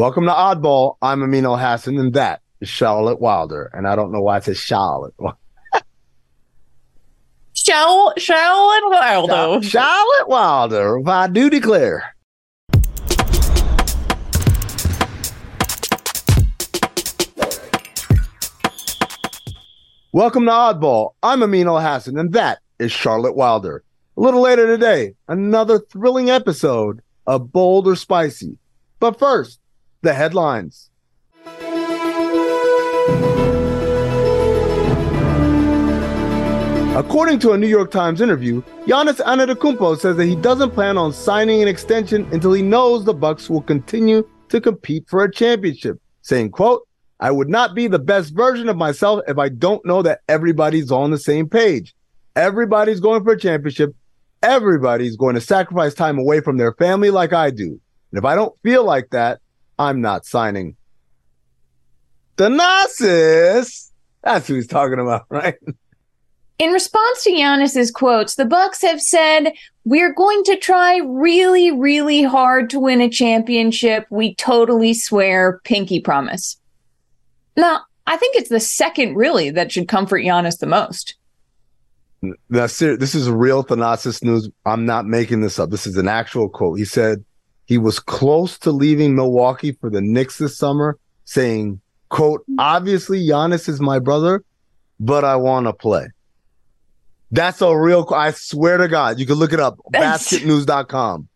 Welcome 0.00 0.24
to 0.24 0.32
Oddball. 0.32 0.96
I'm 1.02 1.22
Amin 1.22 1.44
Hassan, 1.44 1.98
and 1.98 2.14
that 2.14 2.40
is 2.62 2.70
Charlotte 2.70 3.20
Wilder. 3.20 3.70
And 3.74 3.86
I 3.86 3.94
don't 3.96 4.10
know 4.10 4.22
why 4.22 4.38
it 4.38 4.44
says 4.44 4.56
Charlotte. 4.56 5.12
Charlotte, 7.52 8.18
Charlotte 8.18 8.90
Wilder. 9.28 9.62
Charlotte 9.62 10.26
Wilder, 10.26 10.96
if 11.00 11.06
I 11.06 11.26
do 11.26 11.50
declare. 11.50 12.16
Welcome 20.12 20.46
to 20.46 20.50
Oddball. 20.50 21.10
I'm 21.22 21.42
Amin 21.42 21.66
Hassan, 21.66 22.16
and 22.16 22.32
that 22.32 22.60
is 22.78 22.90
Charlotte 22.90 23.36
Wilder. 23.36 23.84
A 24.16 24.20
little 24.22 24.40
later 24.40 24.66
today, 24.66 25.12
another 25.28 25.78
thrilling 25.78 26.30
episode 26.30 27.02
of 27.26 27.52
Bold 27.52 27.86
or 27.86 27.96
Spicy. 27.96 28.56
But 28.98 29.18
first, 29.18 29.59
the 30.02 30.14
headlines. 30.14 30.90
According 36.96 37.38
to 37.40 37.52
a 37.52 37.58
New 37.58 37.68
York 37.68 37.90
Times 37.90 38.20
interview, 38.20 38.62
Giannis 38.84 39.20
Antetokounmpo 39.20 39.98
says 39.98 40.16
that 40.16 40.26
he 40.26 40.36
doesn't 40.36 40.72
plan 40.72 40.98
on 40.98 41.12
signing 41.12 41.62
an 41.62 41.68
extension 41.68 42.28
until 42.32 42.52
he 42.52 42.62
knows 42.62 43.04
the 43.04 43.14
Bucks 43.14 43.48
will 43.48 43.62
continue 43.62 44.28
to 44.48 44.60
compete 44.60 45.08
for 45.08 45.22
a 45.24 45.32
championship, 45.32 46.00
saying, 46.22 46.50
quote, 46.50 46.86
I 47.20 47.30
would 47.30 47.48
not 47.48 47.74
be 47.74 47.86
the 47.86 47.98
best 47.98 48.34
version 48.34 48.68
of 48.68 48.76
myself 48.76 49.20
if 49.28 49.38
I 49.38 49.50
don't 49.50 49.84
know 49.86 50.02
that 50.02 50.20
everybody's 50.28 50.90
on 50.90 51.10
the 51.10 51.18
same 51.18 51.48
page. 51.48 51.94
Everybody's 52.34 53.00
going 53.00 53.22
for 53.22 53.32
a 53.32 53.38
championship. 53.38 53.94
Everybody's 54.42 55.16
going 55.16 55.34
to 55.34 55.40
sacrifice 55.40 55.94
time 55.94 56.18
away 56.18 56.40
from 56.40 56.56
their 56.56 56.72
family 56.72 57.10
like 57.10 57.32
I 57.32 57.50
do. 57.50 57.80
And 58.10 58.18
if 58.18 58.24
I 58.24 58.34
don't 58.34 58.58
feel 58.62 58.84
like 58.84 59.10
that, 59.10 59.40
I'm 59.80 60.02
not 60.02 60.26
signing. 60.26 60.76
The 62.36 62.50
Thanasis. 62.50 63.90
That's 64.22 64.46
who 64.46 64.56
he's 64.56 64.66
talking 64.66 65.00
about, 65.00 65.24
right? 65.30 65.56
In 66.58 66.70
response 66.70 67.24
to 67.24 67.30
Giannis's 67.30 67.90
quotes, 67.90 68.34
the 68.34 68.44
Bucks 68.44 68.82
have 68.82 69.00
said, 69.00 69.54
"We're 69.86 70.12
going 70.12 70.44
to 70.44 70.58
try 70.58 70.98
really, 70.98 71.70
really 71.70 72.22
hard 72.22 72.68
to 72.70 72.78
win 72.78 73.00
a 73.00 73.08
championship. 73.08 74.06
We 74.10 74.34
totally 74.34 74.92
swear, 74.92 75.60
pinky 75.64 75.98
promise." 75.98 76.58
Now, 77.56 77.80
I 78.06 78.18
think 78.18 78.36
it's 78.36 78.50
the 78.50 78.60
second 78.60 79.14
really 79.14 79.48
that 79.48 79.72
should 79.72 79.88
comfort 79.88 80.22
Giannis 80.22 80.58
the 80.58 80.66
most. 80.66 81.14
That's 82.50 82.78
This 82.78 83.14
is 83.14 83.30
real 83.30 83.64
Thanasis 83.64 84.22
news. 84.22 84.50
I'm 84.66 84.84
not 84.84 85.06
making 85.06 85.40
this 85.40 85.58
up. 85.58 85.70
This 85.70 85.86
is 85.86 85.96
an 85.96 86.08
actual 86.08 86.50
quote. 86.50 86.78
He 86.78 86.84
said 86.84 87.24
he 87.70 87.78
was 87.78 88.00
close 88.00 88.58
to 88.58 88.72
leaving 88.72 89.14
Milwaukee 89.14 89.70
for 89.70 89.90
the 89.90 90.00
Knicks 90.00 90.38
this 90.38 90.58
summer, 90.58 90.98
saying, 91.24 91.80
"quote 92.08 92.44
Obviously, 92.58 93.24
Giannis 93.24 93.68
is 93.68 93.80
my 93.80 94.00
brother, 94.00 94.42
but 94.98 95.24
I 95.24 95.36
want 95.36 95.68
to 95.68 95.72
play." 95.72 96.08
That's 97.30 97.62
a 97.62 97.78
real. 97.78 98.08
I 98.12 98.32
swear 98.32 98.76
to 98.78 98.88
God, 98.88 99.20
you 99.20 99.24
can 99.24 99.36
look 99.36 99.52
it 99.52 99.60
up. 99.60 99.78
Basketnews.com. 99.92 101.28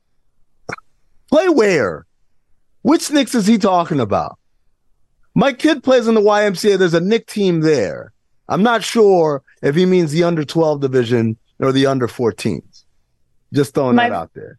Play 1.30 1.48
where? 1.50 2.04
Which 2.82 3.12
Knicks 3.12 3.36
is 3.36 3.46
he 3.46 3.56
talking 3.56 4.00
about? 4.00 4.36
My 5.36 5.52
kid 5.52 5.84
plays 5.84 6.08
in 6.08 6.16
the 6.16 6.20
YMCA. 6.20 6.76
There's 6.76 6.94
a 6.94 7.00
Nick 7.00 7.28
team 7.28 7.60
there. 7.60 8.12
I'm 8.48 8.64
not 8.64 8.82
sure 8.82 9.44
if 9.62 9.76
he 9.76 9.86
means 9.86 10.10
the 10.10 10.24
under 10.24 10.44
12 10.44 10.80
division 10.80 11.36
or 11.60 11.70
the 11.70 11.86
under 11.86 12.08
14s. 12.08 12.82
Just 13.52 13.72
throwing 13.72 13.94
My- 13.94 14.08
that 14.08 14.16
out 14.16 14.30
there. 14.34 14.58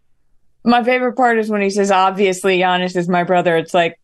My 0.66 0.84
favorite 0.84 1.14
part 1.14 1.38
is 1.38 1.50
when 1.50 1.62
he 1.62 1.70
says, 1.70 1.92
"Obviously, 1.92 2.60
Giannis 2.60 2.96
is 2.96 3.08
my 3.08 3.24
brother." 3.24 3.56
It's 3.56 3.74
like, 3.74 4.00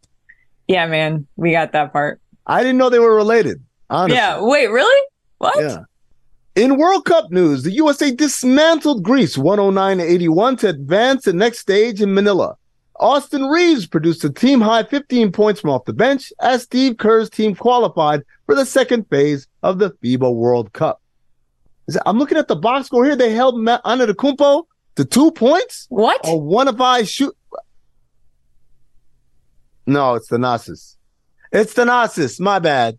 yeah, 0.67 0.85
man, 0.85 1.27
we 1.35 1.51
got 1.51 1.71
that 1.73 1.91
part. 1.91 2.21
I 2.47 2.61
didn't 2.61 2.77
know 2.77 2.89
they 2.89 2.99
were 2.99 3.15
related. 3.15 3.61
Honestly. 3.89 4.17
Yeah. 4.17 4.41
Wait, 4.41 4.67
really? 4.67 5.07
What? 5.39 5.59
Yeah. 5.59 5.79
In 6.55 6.77
World 6.77 7.05
Cup 7.05 7.31
news, 7.31 7.63
the 7.63 7.71
USA 7.71 8.11
dismantled 8.11 9.03
Greece 9.03 9.37
109 9.37 9.99
81 9.99 10.57
to 10.57 10.69
advance 10.69 11.25
the 11.25 11.33
next 11.33 11.59
stage 11.59 12.01
in 12.01 12.13
Manila. 12.13 12.55
Austin 12.99 13.45
Reaves 13.45 13.87
produced 13.87 14.23
a 14.23 14.29
team 14.29 14.61
high 14.61 14.83
15 14.83 15.31
points 15.31 15.59
from 15.59 15.71
off 15.71 15.85
the 15.85 15.93
bench 15.93 16.31
as 16.39 16.63
Steve 16.63 16.97
Kerr's 16.97 17.29
team 17.29 17.55
qualified 17.55 18.21
for 18.45 18.53
the 18.53 18.65
second 18.65 19.09
phase 19.09 19.47
of 19.63 19.79
the 19.79 19.91
FIBA 20.03 20.33
World 20.35 20.71
Cup. 20.73 21.01
I'm 22.05 22.19
looking 22.19 22.37
at 22.37 22.47
the 22.47 22.55
box 22.55 22.85
score 22.85 23.03
here. 23.03 23.15
They 23.15 23.33
held 23.33 23.57
Ma- 23.59 23.81
Antetokounmpo 23.83 24.65
to 24.95 25.05
two 25.05 25.31
points 25.31 25.87
What? 25.89 26.21
or 26.27 26.41
one 26.41 26.67
of 26.67 26.79
I 26.81 27.03
shoot. 27.03 27.35
No, 29.87 30.15
it's 30.15 30.29
Thanasis. 30.29 30.95
It's 31.51 31.73
Thanasis. 31.73 32.39
My 32.39 32.59
bad. 32.59 32.97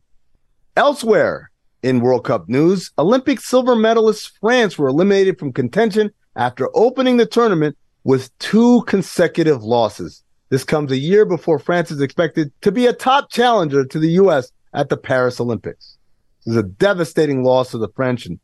Elsewhere 0.76 1.50
in 1.82 2.00
World 2.00 2.24
Cup 2.24 2.48
news, 2.48 2.90
Olympic 2.98 3.40
silver 3.40 3.76
medalist 3.76 4.36
France 4.40 4.78
were 4.78 4.88
eliminated 4.88 5.38
from 5.38 5.52
contention 5.52 6.10
after 6.36 6.68
opening 6.74 7.16
the 7.18 7.26
tournament 7.26 7.76
with 8.04 8.36
two 8.38 8.82
consecutive 8.86 9.62
losses. 9.62 10.22
This 10.48 10.64
comes 10.64 10.92
a 10.92 10.98
year 10.98 11.24
before 11.24 11.58
France 11.58 11.90
is 11.90 12.00
expected 12.00 12.52
to 12.62 12.72
be 12.72 12.86
a 12.86 12.92
top 12.92 13.30
challenger 13.30 13.84
to 13.84 13.98
the 13.98 14.10
U.S. 14.12 14.50
at 14.74 14.88
the 14.88 14.96
Paris 14.96 15.40
Olympics. 15.40 15.96
This 16.44 16.52
is 16.52 16.58
a 16.58 16.62
devastating 16.64 17.42
loss 17.42 17.70
to 17.70 17.78
the 17.78 17.88
French, 17.94 18.26
and 18.26 18.38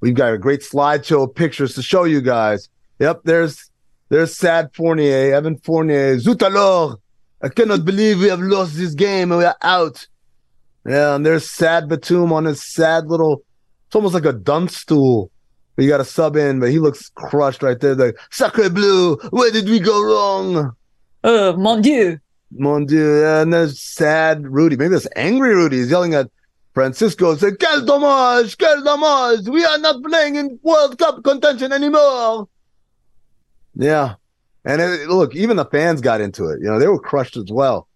we've 0.00 0.14
got 0.14 0.32
a 0.32 0.38
great 0.38 0.60
slideshow 0.60 1.24
of 1.28 1.34
pictures 1.34 1.74
to 1.74 1.82
show 1.82 2.04
you 2.04 2.20
guys. 2.20 2.68
Yep, 3.02 3.22
there's 3.24 3.68
there's 4.10 4.36
sad 4.36 4.70
Fournier, 4.74 5.34
Evan 5.34 5.56
Fournier, 5.58 6.20
Zut 6.20 6.40
alors! 6.40 6.98
I 7.42 7.48
cannot 7.48 7.84
believe 7.84 8.20
we 8.20 8.28
have 8.28 8.38
lost 8.38 8.76
this 8.76 8.94
game 8.94 9.32
and 9.32 9.40
we 9.40 9.44
are 9.44 9.56
out. 9.60 10.06
Yeah, 10.86 11.16
and 11.16 11.26
there's 11.26 11.50
sad 11.50 11.88
Batum 11.88 12.32
on 12.32 12.44
his 12.44 12.62
sad 12.62 13.08
little, 13.08 13.42
it's 13.88 13.96
almost 13.96 14.14
like 14.14 14.24
a 14.24 14.32
dunce 14.32 14.76
stool. 14.76 15.32
But 15.74 15.82
you 15.82 15.90
got 15.90 15.96
to 15.96 16.04
sub 16.04 16.36
in, 16.36 16.60
but 16.60 16.70
he 16.70 16.78
looks 16.78 17.08
crushed 17.08 17.64
right 17.64 17.80
there. 17.80 17.96
Like, 17.96 18.16
Sacre 18.30 18.70
Bleu, 18.70 19.16
where 19.30 19.50
did 19.50 19.68
we 19.68 19.80
go 19.80 20.00
wrong? 20.00 20.76
Oh, 21.24 21.56
mon 21.56 21.82
Dieu. 21.82 22.20
Mon 22.52 22.86
Dieu. 22.86 23.20
Yeah, 23.22 23.42
and 23.42 23.52
there's 23.52 23.80
sad 23.80 24.46
Rudy. 24.46 24.76
Maybe 24.76 24.94
it's 24.94 25.08
angry 25.16 25.56
Rudy. 25.56 25.78
He's 25.78 25.90
yelling 25.90 26.14
at 26.14 26.30
Francisco. 26.72 27.34
Say, 27.34 27.56
Quel 27.56 27.84
dommage, 27.84 28.56
quel 28.58 28.84
dommage. 28.84 29.48
We 29.48 29.64
are 29.64 29.78
not 29.78 30.04
playing 30.04 30.36
in 30.36 30.60
World 30.62 30.98
Cup 31.00 31.24
contention 31.24 31.72
anymore. 31.72 32.46
Yeah. 33.74 34.14
And 34.64 34.80
it, 34.80 35.08
look, 35.08 35.34
even 35.34 35.56
the 35.56 35.64
fans 35.64 36.00
got 36.00 36.20
into 36.20 36.46
it. 36.46 36.60
You 36.60 36.68
know, 36.68 36.78
they 36.78 36.88
were 36.88 37.00
crushed 37.00 37.36
as 37.36 37.50
well. 37.50 37.88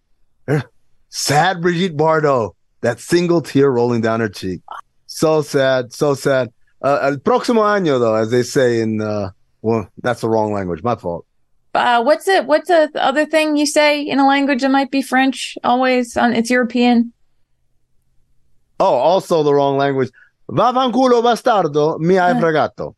Sad 1.09 1.61
Brigitte 1.61 1.95
Bardot, 1.95 2.53
that 2.81 2.99
single 2.99 3.41
tear 3.41 3.71
rolling 3.71 4.01
down 4.01 4.19
her 4.19 4.29
cheek. 4.29 4.61
So 5.05 5.41
sad, 5.41 5.93
so 5.93 6.13
sad. 6.13 6.51
Uh, 6.81 6.99
el 7.01 7.17
próximo 7.17 7.61
año, 7.63 7.99
though, 7.99 8.15
as 8.15 8.29
they 8.29 8.43
say 8.43 8.81
in, 8.81 9.01
uh, 9.01 9.31
well, 9.61 9.89
that's 10.03 10.21
the 10.21 10.29
wrong 10.29 10.51
language. 10.51 10.83
My 10.83 10.95
fault. 10.95 11.25
Uh, 11.73 12.03
what's 12.03 12.27
it? 12.27 12.45
What's 12.45 12.67
the 12.67 12.91
other 12.95 13.25
thing 13.25 13.55
you 13.55 13.65
say 13.65 14.01
in 14.01 14.19
a 14.19 14.27
language 14.27 14.61
that 14.61 14.69
might 14.69 14.91
be 14.91 15.01
French? 15.01 15.57
Always 15.63 16.17
on 16.17 16.33
it's 16.33 16.49
European. 16.49 17.13
Oh, 18.79 18.95
also 18.95 19.43
the 19.43 19.53
wrong 19.53 19.77
language. 19.77 20.11
Vavanculo 20.49 21.23
bastardo, 21.23 21.99
mi 21.99 22.15
hai 22.15 22.33
fregato. 22.33 22.95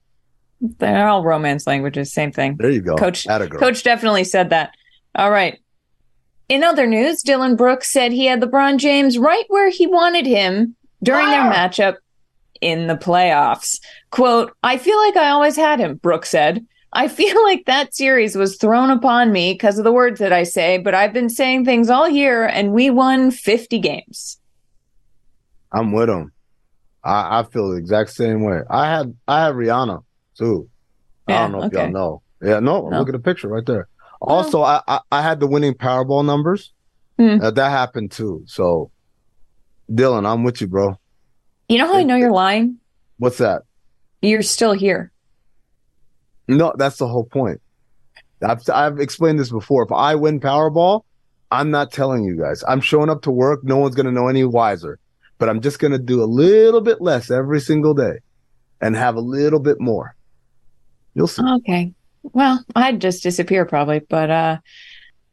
They're 0.61 1.07
all 1.07 1.23
romance 1.23 1.65
languages, 1.65 2.11
same 2.11 2.31
thing. 2.31 2.57
There 2.57 2.69
you 2.69 2.81
go. 2.81 2.95
Coach 2.95 3.25
Coach 3.27 3.83
definitely 3.83 4.25
said 4.25 4.49
that. 4.49 4.73
All 5.15 5.31
right. 5.31 5.59
In 6.49 6.63
other 6.63 6.87
news, 6.87 7.21
Dillon 7.21 7.55
Brooks 7.55 7.91
said 7.91 8.11
he 8.11 8.25
had 8.25 8.41
LeBron 8.41 8.77
James 8.77 9.17
right 9.17 9.45
where 9.49 9.69
he 9.69 9.87
wanted 9.87 10.25
him 10.25 10.75
during 11.03 11.27
their 11.27 11.43
matchup 11.43 11.97
in 12.59 12.87
the 12.87 12.95
playoffs. 12.95 13.79
Quote, 14.09 14.53
I 14.63 14.77
feel 14.77 14.97
like 14.97 15.15
I 15.15 15.29
always 15.29 15.55
had 15.55 15.79
him, 15.79 15.95
Brooks 15.95 16.29
said. 16.29 16.65
I 16.91 17.07
feel 17.07 17.41
like 17.43 17.65
that 17.65 17.95
series 17.95 18.35
was 18.35 18.57
thrown 18.57 18.89
upon 18.89 19.31
me 19.31 19.53
because 19.53 19.77
of 19.77 19.83
the 19.83 19.91
words 19.91 20.19
that 20.19 20.33
I 20.33 20.43
say, 20.43 20.77
but 20.77 20.95
I've 20.95 21.13
been 21.13 21.29
saying 21.29 21.65
things 21.65 21.89
all 21.89 22.09
year 22.09 22.45
and 22.45 22.73
we 22.73 22.89
won 22.89 23.31
50 23.31 23.79
games. 23.79 24.39
I'm 25.71 25.91
with 25.91 26.09
him. 26.09 26.31
I, 27.03 27.39
I 27.39 27.43
feel 27.43 27.69
the 27.69 27.77
exact 27.77 28.09
same 28.09 28.43
way. 28.43 28.61
I 28.69 28.89
had 28.89 29.15
I 29.27 29.45
had 29.45 29.53
Rihanna 29.53 30.03
too. 30.39 30.67
I 31.27 31.33
don't 31.33 31.51
know 31.51 31.59
if 31.59 31.65
okay. 31.65 31.83
y'all 31.83 31.91
know. 31.91 32.21
Yeah, 32.41 32.59
no, 32.59 32.89
No. 32.89 32.97
look 32.97 33.09
at 33.09 33.11
the 33.11 33.19
picture 33.19 33.47
right 33.49 33.65
there. 33.65 33.87
Also, 34.21 34.63
I, 34.63 34.81
I 34.87 34.99
I 35.11 35.21
had 35.21 35.39
the 35.39 35.47
winning 35.47 35.73
Powerball 35.75 36.25
numbers. 36.25 36.73
Hmm. 37.17 37.37
Uh, 37.41 37.51
that 37.51 37.69
happened 37.69 38.11
too. 38.11 38.43
So, 38.47 38.91
Dillon, 39.93 40.25
I'm 40.25 40.43
with 40.43 40.61
you, 40.61 40.67
bro. 40.67 40.97
You 41.67 41.77
know 41.77 41.87
how 41.87 41.95
I 41.95 42.03
know 42.03 42.15
you're 42.15 42.31
lying? 42.31 42.77
What's 43.17 43.37
that? 43.37 43.63
You're 44.21 44.41
still 44.41 44.73
here. 44.73 45.11
No, 46.47 46.73
that's 46.77 46.97
the 46.97 47.07
whole 47.07 47.25
point. 47.25 47.61
I've 48.41 48.67
I've 48.69 48.99
explained 48.99 49.39
this 49.39 49.51
before. 49.51 49.83
If 49.83 49.91
I 49.91 50.15
win 50.15 50.39
Powerball, 50.39 51.03
I'm 51.51 51.69
not 51.71 51.91
telling 51.91 52.23
you 52.23 52.37
guys. 52.37 52.63
I'm 52.67 52.81
showing 52.81 53.09
up 53.09 53.21
to 53.23 53.31
work. 53.31 53.63
No 53.63 53.77
one's 53.77 53.95
gonna 53.95 54.11
know 54.11 54.27
any 54.27 54.43
wiser. 54.45 54.99
But 55.37 55.49
I'm 55.49 55.61
just 55.61 55.79
gonna 55.79 55.99
do 55.99 56.23
a 56.23 56.25
little 56.25 56.81
bit 56.81 57.01
less 57.01 57.29
every 57.31 57.61
single 57.61 57.93
day, 57.93 58.19
and 58.81 58.95
have 58.95 59.15
a 59.15 59.21
little 59.21 59.59
bit 59.59 59.79
more. 59.79 60.15
You'll 61.19 61.27
see. 61.27 61.43
Okay. 61.43 61.93
Well, 62.23 62.63
I'd 62.77 63.01
just 63.01 63.23
disappear 63.23 63.65
probably, 63.65 63.99
but 63.99 64.31
uh 64.31 64.57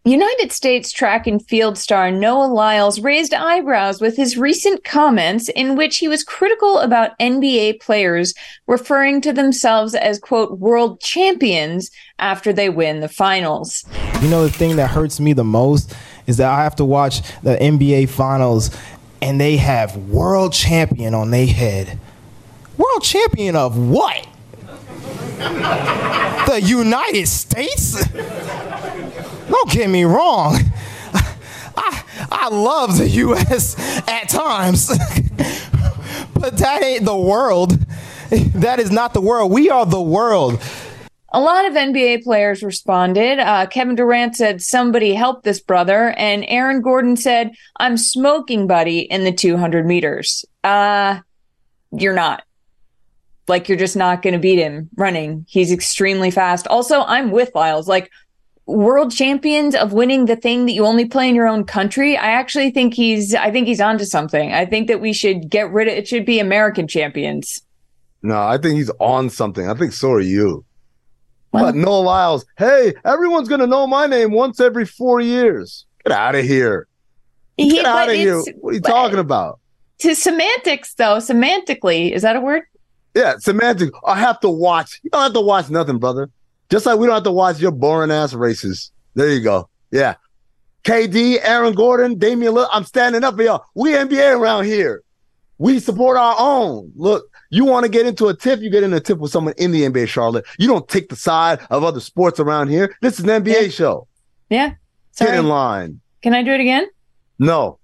United 0.04 0.50
States 0.50 0.90
track 0.90 1.28
and 1.28 1.44
field 1.46 1.78
star 1.78 2.10
Noah 2.10 2.46
Lyles 2.46 2.98
raised 2.98 3.32
eyebrows 3.32 4.00
with 4.00 4.16
his 4.16 4.36
recent 4.36 4.82
comments 4.82 5.48
in 5.50 5.76
which 5.76 5.98
he 5.98 6.08
was 6.08 6.24
critical 6.24 6.80
about 6.80 7.16
NBA 7.20 7.80
players 7.80 8.34
referring 8.66 9.20
to 9.20 9.32
themselves 9.32 9.94
as 9.94 10.18
quote 10.18 10.58
world 10.58 11.00
champions 11.00 11.92
after 12.18 12.52
they 12.52 12.68
win 12.68 12.98
the 12.98 13.08
finals. 13.08 13.84
You 14.20 14.28
know, 14.28 14.42
the 14.42 14.50
thing 14.50 14.74
that 14.76 14.90
hurts 14.90 15.20
me 15.20 15.34
the 15.34 15.44
most 15.44 15.94
is 16.26 16.36
that 16.38 16.50
I 16.50 16.64
have 16.64 16.74
to 16.76 16.84
watch 16.84 17.22
the 17.44 17.56
NBA 17.56 18.08
finals 18.08 18.76
and 19.22 19.40
they 19.40 19.56
have 19.58 19.96
world 20.08 20.52
champion 20.52 21.14
on 21.14 21.30
their 21.30 21.46
head. 21.46 21.96
World 22.76 23.04
champion 23.04 23.54
of 23.54 23.78
what? 23.78 24.26
The 25.38 26.60
United 26.62 27.26
States? 27.28 28.04
Don't 29.48 29.70
get 29.70 29.88
me 29.88 30.04
wrong. 30.04 30.58
I, 31.76 32.02
I 32.30 32.48
love 32.48 32.98
the 32.98 33.08
US 33.08 33.78
at 34.08 34.28
times. 34.28 34.88
but 36.34 36.58
that 36.58 36.82
ain't 36.82 37.04
the 37.04 37.16
world. 37.16 37.78
That 38.30 38.80
is 38.80 38.90
not 38.90 39.14
the 39.14 39.20
world. 39.20 39.52
We 39.52 39.70
are 39.70 39.86
the 39.86 40.00
world. 40.00 40.60
A 41.32 41.40
lot 41.40 41.66
of 41.66 41.74
NBA 41.74 42.22
players 42.22 42.62
responded. 42.62 43.38
Uh, 43.38 43.66
Kevin 43.66 43.94
Durant 43.94 44.36
said, 44.36 44.62
Somebody 44.62 45.12
help 45.12 45.42
this 45.42 45.60
brother. 45.60 46.14
And 46.16 46.44
Aaron 46.48 46.80
Gordon 46.80 47.16
said, 47.16 47.52
I'm 47.78 47.96
smoking, 47.96 48.66
buddy, 48.66 49.00
in 49.00 49.24
the 49.24 49.32
200 49.32 49.86
meters. 49.86 50.44
Uh, 50.64 51.20
you're 51.92 52.14
not. 52.14 52.42
Like, 53.48 53.68
you're 53.68 53.78
just 53.78 53.96
not 53.96 54.22
going 54.22 54.32
to 54.34 54.38
beat 54.40 54.58
him 54.58 54.88
running. 54.96 55.46
He's 55.48 55.70
extremely 55.72 56.30
fast. 56.30 56.66
Also, 56.68 57.02
I'm 57.02 57.30
with 57.30 57.50
Lyles. 57.54 57.86
Like, 57.88 58.10
world 58.66 59.12
champions 59.12 59.74
of 59.76 59.92
winning 59.92 60.24
the 60.26 60.34
thing 60.34 60.66
that 60.66 60.72
you 60.72 60.84
only 60.84 61.04
play 61.04 61.28
in 61.28 61.34
your 61.36 61.46
own 61.46 61.62
country. 61.64 62.16
I 62.16 62.26
actually 62.30 62.70
think 62.70 62.94
he's, 62.94 63.34
I 63.34 63.50
think 63.52 63.68
he's 63.68 63.80
onto 63.80 64.04
something. 64.04 64.52
I 64.52 64.66
think 64.66 64.88
that 64.88 65.00
we 65.00 65.12
should 65.12 65.48
get 65.48 65.70
rid 65.70 65.86
of 65.86 65.94
it. 65.94 66.08
Should 66.08 66.26
be 66.26 66.40
American 66.40 66.88
champions. 66.88 67.62
No, 68.22 68.40
I 68.40 68.58
think 68.58 68.74
he's 68.76 68.90
on 68.98 69.30
something. 69.30 69.68
I 69.70 69.74
think 69.74 69.92
so 69.92 70.10
are 70.12 70.20
you. 70.20 70.64
Well- 71.52 71.66
but 71.66 71.76
Noah 71.76 72.00
Lyles, 72.02 72.44
hey, 72.58 72.92
everyone's 73.04 73.48
gonna 73.48 73.68
know 73.68 73.86
my 73.86 74.06
name 74.06 74.32
once 74.32 74.60
every 74.60 74.84
four 74.84 75.20
years. 75.20 75.86
Get 76.04 76.12
out 76.12 76.34
of 76.34 76.44
here. 76.44 76.88
He- 77.56 77.70
Get 77.70 77.86
out 77.86 78.08
of 78.08 78.14
here. 78.16 78.42
What 78.60 78.70
are 78.70 78.74
you 78.74 78.80
talking 78.80 79.18
about? 79.20 79.60
to 79.98 80.14
semantics 80.14 80.92
though 80.94 81.16
semantically 81.16 82.12
is 82.12 82.20
that 82.20 82.36
a 82.36 82.40
word 82.40 82.64
Yeah, 83.16 83.34
semantic. 83.38 83.90
I 84.06 84.14
have 84.16 84.38
to 84.40 84.50
watch. 84.50 85.00
You 85.02 85.08
don't 85.10 85.22
have 85.22 85.32
to 85.32 85.40
watch 85.40 85.70
nothing, 85.70 85.98
brother. 85.98 86.28
Just 86.70 86.84
like 86.84 86.98
we 86.98 87.06
don't 87.06 87.14
have 87.14 87.22
to 87.24 87.32
watch 87.32 87.58
your 87.58 87.70
boring 87.70 88.10
ass 88.10 88.34
races. 88.34 88.92
There 89.14 89.30
you 89.32 89.40
go. 89.40 89.68
Yeah. 89.90 90.16
KD, 90.84 91.38
Aaron 91.42 91.72
Gordon, 91.74 92.18
Damian 92.18 92.52
Lillard. 92.54 92.68
I'm 92.72 92.84
standing 92.84 93.24
up 93.24 93.36
for 93.36 93.42
y'all. 93.42 93.64
We 93.74 93.92
NBA 93.92 94.38
around 94.38 94.66
here. 94.66 95.02
We 95.58 95.80
support 95.80 96.18
our 96.18 96.36
own. 96.38 96.92
Look, 96.94 97.24
you 97.50 97.64
want 97.64 97.84
to 97.84 97.88
get 97.90 98.06
into 98.06 98.26
a 98.28 98.36
tiff, 98.36 98.60
you 98.60 98.68
get 98.70 98.82
in 98.82 98.92
a 98.92 99.00
tiff 99.00 99.16
with 99.18 99.32
someone 99.32 99.54
in 99.56 99.70
the 99.72 99.82
NBA, 99.82 100.06
Charlotte. 100.08 100.44
You 100.58 100.68
don't 100.68 100.86
take 100.86 101.08
the 101.08 101.16
side 101.16 101.60
of 101.70 101.82
other 101.82 102.00
sports 102.00 102.38
around 102.38 102.68
here. 102.68 102.94
This 103.00 103.18
is 103.18 103.24
an 103.24 103.42
NBA 103.42 103.62
Yeah. 103.62 103.68
show. 103.68 104.06
yeah 104.50 104.74
Get 105.18 105.34
in 105.34 105.48
line. 105.48 106.00
can 106.22 106.34
i 106.34 106.42
do 106.42 106.52
it 106.52 106.60
again 106.60 106.86
No. 107.38 107.78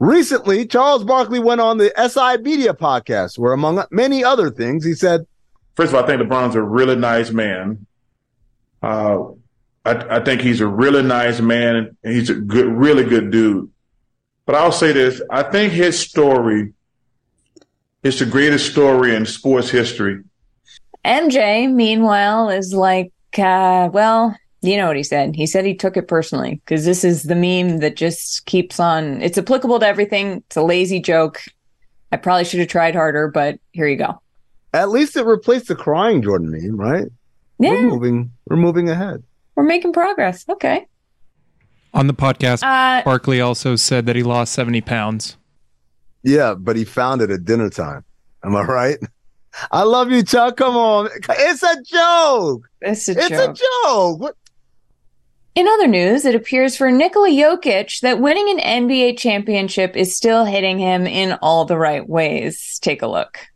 Recently, 0.00 0.66
Charles 0.66 1.04
Barkley 1.04 1.38
went 1.38 1.60
on 1.60 1.76
the 1.76 1.92
SI 1.96 2.42
Media 2.42 2.72
podcast, 2.72 3.38
where, 3.38 3.52
among 3.52 3.84
many 3.90 4.24
other 4.24 4.50
things, 4.50 4.82
he 4.84 4.94
said, 4.94 5.26
First 5.76 5.92
of 5.92 5.96
all, 5.96 6.04
I 6.04 6.06
think 6.06 6.22
LeBron's 6.22 6.56
a 6.56 6.62
really 6.62 6.96
nice 6.96 7.30
man. 7.30 7.86
Uh, 8.82 9.24
I, 9.84 10.16
I 10.16 10.24
think 10.24 10.40
he's 10.40 10.60
a 10.60 10.66
really 10.66 11.02
nice 11.02 11.40
man. 11.40 11.96
And 12.02 12.14
he's 12.14 12.30
a 12.30 12.34
good, 12.34 12.66
really 12.66 13.04
good 13.04 13.30
dude. 13.30 13.70
But 14.46 14.54
I'll 14.54 14.72
say 14.72 14.92
this: 14.92 15.22
I 15.30 15.42
think 15.44 15.72
his 15.72 15.98
story 16.00 16.72
is 18.02 18.18
the 18.18 18.26
greatest 18.26 18.72
story 18.72 19.14
in 19.14 19.26
sports 19.26 19.70
history. 19.70 20.24
mj 21.04 21.72
meanwhile 21.72 22.48
is 22.50 22.72
like 22.74 23.12
uh 23.38 23.88
well 23.92 24.36
you 24.62 24.76
know 24.76 24.86
what 24.86 24.96
he 24.96 25.02
said 25.02 25.34
he 25.34 25.46
said 25.46 25.64
he 25.64 25.74
took 25.74 25.96
it 25.96 26.06
personally 26.08 26.60
because 26.64 26.84
this 26.84 27.02
is 27.04 27.22
the 27.24 27.34
meme 27.34 27.78
that 27.78 27.96
just 27.96 28.44
keeps 28.46 28.78
on 28.78 29.20
it's 29.22 29.38
applicable 29.38 29.78
to 29.80 29.86
everything 29.86 30.42
it's 30.46 30.56
a 30.56 30.62
lazy 30.62 31.00
joke 31.00 31.40
i 32.12 32.16
probably 32.16 32.44
should 32.44 32.60
have 32.60 32.68
tried 32.68 32.94
harder 32.94 33.28
but 33.28 33.58
here 33.72 33.86
you 33.88 33.96
go 33.96 34.20
at 34.72 34.90
least 34.90 35.16
it 35.16 35.24
replaced 35.24 35.66
the 35.68 35.74
crying 35.74 36.22
Jordan 36.22 36.50
meme, 36.50 36.76
right? 36.76 37.06
yeah 37.58 37.70
We're 37.70 37.82
moving, 37.90 38.32
we're 38.48 38.56
moving 38.56 38.88
ahead. 38.90 39.22
we're 39.56 39.64
making 39.64 39.92
progress 39.92 40.44
okay 40.48 40.86
On 41.94 42.06
the 42.06 42.14
podcast, 42.14 42.62
uh 42.62 43.02
Barkley 43.04 43.40
also 43.40 43.76
said 43.76 44.06
that 44.06 44.14
he 44.14 44.22
lost 44.22 44.52
70 44.52 44.80
pounds. 44.82 45.36
Yeah, 46.22 46.54
but 46.54 46.76
he 46.76 46.84
found 46.84 47.22
it 47.22 47.30
at 47.30 47.44
dinner 47.46 47.70
time. 47.70 48.04
Am 48.44 48.54
I 48.54 48.62
right? 48.62 48.98
I 49.72 49.82
love 49.82 50.12
you, 50.12 50.22
Chuck. 50.22 50.56
Come 50.58 50.76
on. 50.76 51.08
It's 51.30 51.62
a 51.64 51.82
joke. 51.82 52.68
it's 52.82 53.08
a 53.08 53.14
joke. 53.14 53.22
It's 53.24 53.30
joke 53.30 53.50
a 53.50 53.54
joke. 53.54 54.20
What? 54.20 54.36
In 55.56 55.66
other 55.66 55.88
news, 55.88 56.24
it 56.24 56.36
appears 56.36 56.76
for 56.76 56.92
Nikola 56.92 57.28
Jokic 57.28 58.00
that 58.02 58.20
winning 58.20 58.48
an 58.50 58.86
NBA 58.88 59.18
championship 59.18 59.96
is 59.96 60.16
still 60.16 60.44
hitting 60.44 60.78
him 60.78 61.08
in 61.08 61.32
all 61.42 61.64
the 61.64 61.76
right 61.76 62.08
ways. 62.08 62.78
Take 62.80 63.02
a 63.02 63.08
look. 63.08 63.48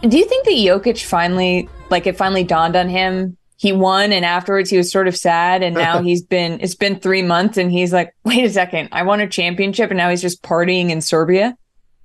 Do 0.00 0.16
you 0.16 0.24
think 0.24 0.46
that 0.46 0.52
Jokic 0.52 1.04
finally, 1.04 1.68
like, 1.90 2.06
it 2.06 2.16
finally 2.16 2.44
dawned 2.44 2.74
on 2.74 2.88
him? 2.88 3.36
He 3.58 3.72
won, 3.72 4.12
and 4.12 4.24
afterwards 4.24 4.70
he 4.70 4.76
was 4.76 4.90
sort 4.90 5.08
of 5.08 5.16
sad, 5.16 5.62
and 5.62 5.74
now 5.74 6.00
he's 6.02 6.22
been, 6.22 6.60
it's 6.60 6.76
been 6.76 6.98
three 6.98 7.22
months, 7.22 7.58
and 7.58 7.70
he's 7.70 7.92
like, 7.92 8.14
wait 8.24 8.44
a 8.44 8.50
second, 8.50 8.88
I 8.92 9.02
won 9.02 9.20
a 9.20 9.28
championship, 9.28 9.90
and 9.90 9.98
now 9.98 10.08
he's 10.08 10.22
just 10.22 10.42
partying 10.42 10.90
in 10.90 11.00
Serbia? 11.00 11.56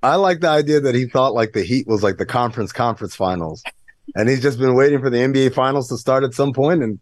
I 0.02 0.16
like 0.16 0.40
the 0.40 0.48
idea 0.48 0.80
that 0.80 0.94
he 0.94 1.06
thought 1.06 1.32
like 1.32 1.54
the 1.54 1.62
Heat 1.62 1.86
was 1.86 2.02
like 2.02 2.18
the 2.18 2.26
conference 2.26 2.72
conference 2.72 3.14
finals, 3.14 3.62
and 4.14 4.28
he's 4.28 4.42
just 4.42 4.58
been 4.58 4.74
waiting 4.74 5.00
for 5.00 5.08
the 5.08 5.16
NBA 5.16 5.54
finals 5.54 5.88
to 5.88 5.96
start 5.96 6.24
at 6.24 6.34
some 6.34 6.52
point. 6.52 6.82
And 6.82 6.98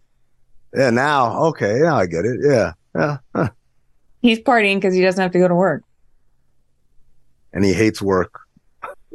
yeah, 0.73 0.91
now 0.91 1.37
okay, 1.47 1.79
now 1.81 1.97
I 1.97 2.07
get 2.07 2.25
it. 2.25 2.39
Yeah, 2.43 2.73
yeah. 2.95 3.17
huh. 3.35 3.49
He's 4.21 4.39
partying 4.39 4.77
because 4.77 4.95
he 4.95 5.03
doesn't 5.03 5.21
have 5.21 5.33
to 5.33 5.39
go 5.41 5.49
to 5.49 5.55
work. 5.55 5.83
And 7.53 7.65
he 7.65 7.73
hates 7.73 8.01
work. 8.01 8.39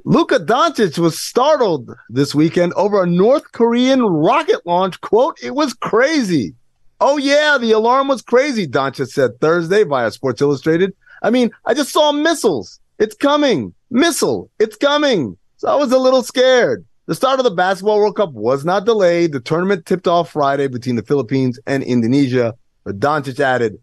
Luka 0.08 0.40
Doncic 0.40 0.98
was 0.98 1.20
startled 1.20 1.94
this 2.08 2.34
weekend 2.34 2.72
over 2.76 3.04
a 3.04 3.06
North 3.06 3.52
Korean 3.52 4.02
rocket 4.02 4.66
launch. 4.66 5.02
Quote, 5.02 5.38
it 5.44 5.54
was 5.54 5.74
crazy. 5.74 6.56
Oh, 7.02 7.18
yeah, 7.18 7.58
the 7.60 7.74
alarm 7.74 8.08
was 8.08 8.22
crazy, 8.22 8.66
Doncic 8.66 9.10
said 9.10 9.38
Thursday 9.42 9.84
via 9.84 10.10
Sports 10.12 10.42
Illustrated. 10.42 10.94
I 11.24 11.30
mean, 11.30 11.52
I 11.66 11.74
just 11.74 11.92
saw 11.92 12.14
missiles. 12.14 12.80
It's 13.00 13.16
coming. 13.16 13.74
Missile. 13.92 14.50
It's 14.60 14.78
coming. 14.78 15.36
So 15.58 15.68
I 15.68 15.76
was 15.76 15.92
a 15.92 15.98
little 15.98 16.24
scared. 16.24 16.86
the 17.08 17.14
start 17.14 17.42
of 17.42 17.44
the 17.44 17.52
Basketball 17.52 17.98
World 17.98 18.16
Cup 18.16 18.32
was 18.32 18.64
not 18.64 18.86
delayed. 18.86 19.34
The 19.34 19.42
tournament 19.42 19.86
tipped 19.86 20.08
off 20.08 20.32
Friday 20.32 20.68
between 20.68 20.96
the 20.96 21.04
Philippines 21.04 21.60
and 21.68 21.84
Indonesia. 21.84 22.56
But 22.86 23.02
Doncic 23.02 23.42
added, 23.42 23.78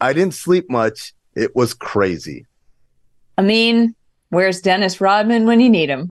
I 0.00 0.14
didn't 0.14 0.32
sleep 0.32 0.70
much. 0.70 1.12
It 1.36 1.54
was 1.54 1.74
crazy. 1.74 2.46
I 3.36 3.42
mean, 3.42 3.94
where's 4.30 4.60
Dennis 4.60 5.00
Rodman 5.00 5.46
when 5.46 5.60
you 5.60 5.70
need 5.70 5.88
him? 5.88 6.08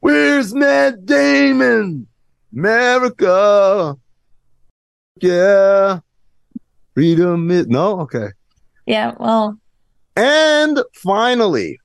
Where's 0.00 0.54
Matt 0.54 1.06
Damon? 1.06 2.06
America. 2.52 3.96
Yeah. 5.20 6.00
Freedom 6.94 7.50
is 7.50 7.66
no, 7.66 8.00
okay. 8.00 8.28
Yeah, 8.86 9.14
well. 9.18 9.58
And 10.14 10.80
finally, 10.94 11.80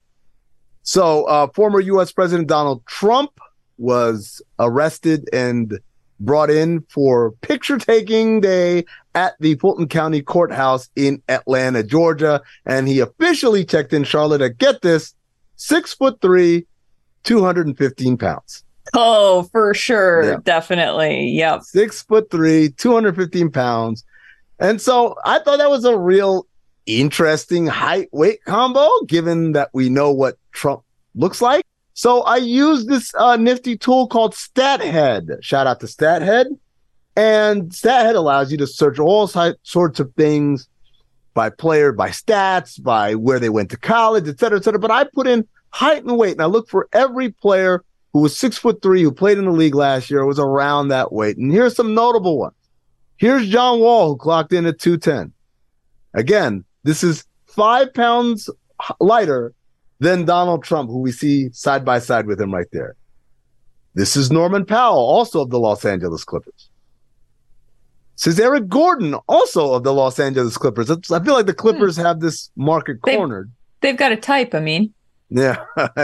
so 0.84 1.24
uh, 1.26 1.48
former 1.56 1.80
US 1.80 2.12
President 2.12 2.48
Donald 2.48 2.86
Trump 2.86 3.32
was 3.78 4.42
arrested 4.60 5.28
and 5.34 5.80
brought 6.20 6.50
in 6.50 6.82
for 6.90 7.32
picture 7.42 7.78
taking 7.78 8.42
day 8.42 8.86
at 9.16 9.34
the 9.40 9.56
Fulton 9.56 9.88
County 9.88 10.22
Courthouse 10.22 10.90
in 10.96 11.22
Atlanta, 11.30 11.84
Georgia. 11.84 12.42
And 12.66 12.88
he 12.88 13.00
officially 13.00 13.66
checked 13.66 13.94
in 13.94 14.04
Charlotte 14.04 14.42
at 14.42 14.58
get 14.58 14.82
this, 14.82 15.14
six 15.56 15.94
foot 15.94 16.20
three, 16.22 16.66
215 17.24 18.18
pounds. 18.18 18.64
Oh, 18.94 19.44
for 19.52 19.74
sure. 19.74 20.24
Yeah. 20.24 20.38
Definitely. 20.44 21.30
Yep. 21.30 21.64
Six 21.64 22.02
foot 22.04 22.32
three, 22.32 22.70
215 22.70 23.52
pounds. 23.52 24.04
And 24.60 24.82
so 24.82 25.16
I 25.26 25.40
thought 25.40 25.58
that 25.58 25.70
was 25.70 25.86
a 25.86 25.98
real 25.98 26.48
interesting 26.86 27.68
height 27.68 28.10
weight 28.12 28.44
combo, 28.46 28.90
given 29.08 29.54
that 29.54 29.70
we 29.74 29.90
know 29.90 30.12
what 30.12 30.38
Trump 30.52 30.82
looks 31.16 31.42
like. 31.42 31.66
So 32.00 32.22
I 32.22 32.38
use 32.38 32.86
this 32.86 33.14
uh, 33.16 33.36
nifty 33.36 33.78
tool 33.78 34.08
called 34.08 34.34
StatHead. 34.34 35.44
Shout 35.44 35.68
out 35.68 35.82
to 35.82 35.86
StatHead. 35.86 36.46
And 37.18 37.72
StatHead 37.72 38.16
allows 38.16 38.54
you 38.54 38.58
to 38.60 38.68
search 38.68 39.00
all 39.00 39.28
sorts 39.28 40.00
of 40.00 40.14
things 40.16 40.70
by 41.34 41.50
player, 41.50 41.92
by 41.92 42.08
stats, 42.12 42.82
by 42.82 43.16
where 43.16 43.38
they 43.38 43.50
went 43.50 43.70
to 43.72 43.78
college, 43.78 44.30
et 44.30 44.40
cetera, 44.40 44.60
et 44.60 44.64
cetera. 44.64 44.80
But 44.80 44.92
I 44.92 45.08
put 45.14 45.28
in 45.28 45.46
height 45.72 46.06
and 46.06 46.18
weight, 46.18 46.32
and 46.32 46.42
I 46.42 46.46
look 46.46 46.70
for 46.70 46.88
every 46.94 47.32
player 47.32 47.84
who 48.14 48.22
was 48.22 48.40
six 48.40 48.58
foot 48.58 48.82
three, 48.82 49.04
who 49.04 49.12
played 49.12 49.38
in 49.38 49.44
the 49.44 49.52
league 49.52 49.76
last 49.76 50.10
year, 50.10 50.24
was 50.24 50.40
around 50.40 50.88
that 50.88 51.12
weight. 51.12 51.36
And 51.36 51.52
here's 51.52 51.76
some 51.76 51.94
notable 51.94 52.38
ones. 52.40 52.56
Here's 53.18 53.50
John 53.50 53.82
Wall, 53.82 54.08
who 54.08 54.16
clocked 54.16 54.54
in 54.54 54.66
at 54.66 54.80
210. 54.80 55.34
Again, 56.14 56.64
this 56.84 57.04
is 57.04 57.26
five 57.46 57.94
pounds 57.94 58.50
lighter 59.02 59.54
than 60.00 60.26
Donald 60.26 60.64
Trump, 60.64 60.90
who 60.90 61.00
we 61.00 61.12
see 61.12 61.50
side 61.52 61.86
by 61.86 62.00
side 62.00 62.26
with 62.26 62.40
him 62.40 62.54
right 62.54 62.68
there. 62.72 62.96
This 63.96 64.16
is 64.16 64.32
Norman 64.32 64.66
Powell, 64.66 64.98
also 64.98 65.42
of 65.42 65.50
the 65.50 65.60
Los 65.60 65.84
Angeles 65.84 66.24
Clippers. 66.24 66.70
This 68.16 68.28
is 68.28 68.40
Eric 68.40 68.68
Gordon, 68.68 69.14
also 69.28 69.74
of 69.74 69.84
the 69.84 69.94
Los 69.94 70.20
Angeles 70.20 70.58
Clippers. 70.58 70.92
I 70.92 71.24
feel 71.24 71.34
like 71.34 71.46
the 71.46 71.54
Clippers 71.54 71.96
hmm. 71.96 72.04
have 72.04 72.20
this 72.20 72.52
market 72.56 73.02
cornered. 73.02 73.52
They've, 73.82 73.92
they've 73.92 74.00
got 74.00 74.12
a 74.12 74.18
type, 74.18 74.54
I 74.54 74.60
mean. 74.60 74.94
Yeah, 75.30 75.64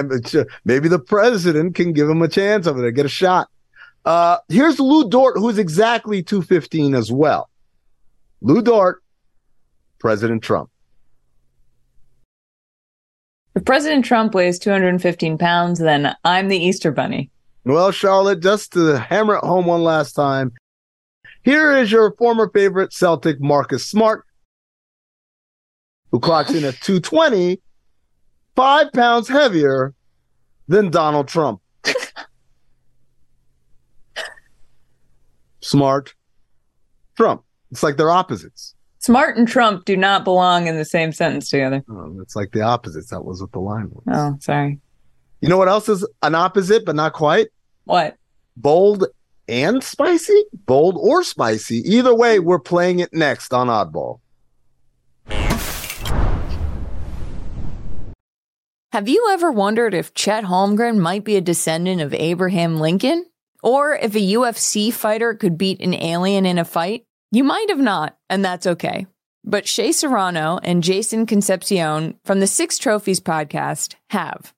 maybe 0.65 0.87
the 0.87 0.99
president 0.99 1.75
can 1.75 1.93
give 1.93 2.09
him 2.09 2.21
a 2.21 2.27
chance 2.27 2.67
over 2.67 2.79
there, 2.79 2.91
get 2.91 3.05
a 3.05 3.09
shot. 3.09 3.49
Uh, 4.05 4.37
here's 4.49 4.79
Lu 4.79 5.09
Dort, 5.09 5.37
who's 5.37 5.57
exactly 5.57 6.21
215 6.21 6.93
as 6.93 7.11
well. 7.11 7.49
Lu 8.41 8.61
Dort, 8.61 9.01
President 9.99 10.43
Trump. 10.43 10.69
If 13.55 13.63
President 13.63 14.03
Trump 14.03 14.33
weighs 14.33 14.59
215 14.59 15.37
pounds, 15.37 15.79
then 15.79 16.13
I'm 16.25 16.49
the 16.49 16.57
Easter 16.57 16.91
Bunny. 16.91 17.31
Well, 17.63 17.91
Charlotte, 17.91 18.41
just 18.41 18.73
to 18.73 18.99
hammer 18.99 19.35
it 19.35 19.43
home 19.43 19.65
one 19.65 19.83
last 19.83 20.11
time, 20.13 20.51
here 21.43 21.71
is 21.75 21.91
your 21.91 22.13
former 22.17 22.49
favorite 22.49 22.91
Celtic, 22.91 23.39
Marcus 23.39 23.87
Smart, 23.87 24.25
who 26.11 26.19
clocks 26.19 26.51
in 26.51 26.65
at 26.65 26.75
220 26.81 27.61
five 28.55 28.91
pounds 28.93 29.27
heavier 29.27 29.93
than 30.67 30.89
Donald 30.89 31.27
Trump. 31.27 31.61
Smart, 35.61 36.13
Trump. 37.15 37.43
It's 37.71 37.83
like 37.83 37.97
they're 37.97 38.11
opposites. 38.11 38.75
Smart 39.05 39.37
and 39.37 39.47
Trump 39.47 39.85
do 39.85 39.95
not 39.95 40.23
belong 40.23 40.65
in 40.65 40.77
the 40.77 40.83
same 40.83 41.11
sentence 41.11 41.47
together. 41.47 41.83
Oh, 41.87 42.17
it's 42.23 42.35
like 42.35 42.53
the 42.53 42.61
opposites. 42.61 43.11
That 43.11 43.23
was 43.23 43.39
what 43.39 43.51
the 43.51 43.59
line 43.59 43.91
was. 43.91 44.03
Oh, 44.11 44.35
sorry. 44.41 44.79
You 45.41 45.47
know 45.47 45.59
what 45.59 45.67
else 45.67 45.87
is 45.87 46.03
an 46.23 46.33
opposite, 46.33 46.87
but 46.87 46.95
not 46.95 47.13
quite? 47.13 47.49
What? 47.83 48.17
Bold 48.57 49.05
and 49.47 49.83
spicy? 49.83 50.45
Bold 50.65 50.97
or 50.97 51.23
spicy. 51.23 51.83
Either 51.85 52.15
way, 52.15 52.39
we're 52.39 52.57
playing 52.57 52.97
it 52.97 53.13
next 53.13 53.53
on 53.53 53.67
Oddball. 53.67 54.21
Have 58.91 59.07
you 59.07 59.27
ever 59.29 59.51
wondered 59.51 59.93
if 59.93 60.15
Chet 60.15 60.45
Holmgren 60.45 60.97
might 60.97 61.23
be 61.23 61.35
a 61.35 61.41
descendant 61.41 62.01
of 62.01 62.15
Abraham 62.15 62.79
Lincoln? 62.79 63.23
Or 63.61 63.93
if 63.93 64.15
a 64.15 64.19
UFC 64.19 64.91
fighter 64.91 65.35
could 65.35 65.59
beat 65.59 65.79
an 65.79 65.93
alien 65.93 66.47
in 66.47 66.57
a 66.57 66.65
fight? 66.65 67.05
You 67.35 67.43
might 67.43 67.67
have 67.67 67.79
not, 67.79 68.17
and 68.29 68.45
that's 68.45 68.65
okay. 68.65 69.07
But 69.43 69.67
Shea 69.67 69.91
Serrano 69.91 70.57
and 70.63 70.81
Jason 70.81 71.25
Concepcion 71.25 72.17
from 72.23 72.39
the 72.39 72.47
Six 72.47 72.77
Trophies 72.77 73.19
podcast 73.19 73.95
have. 74.09 74.53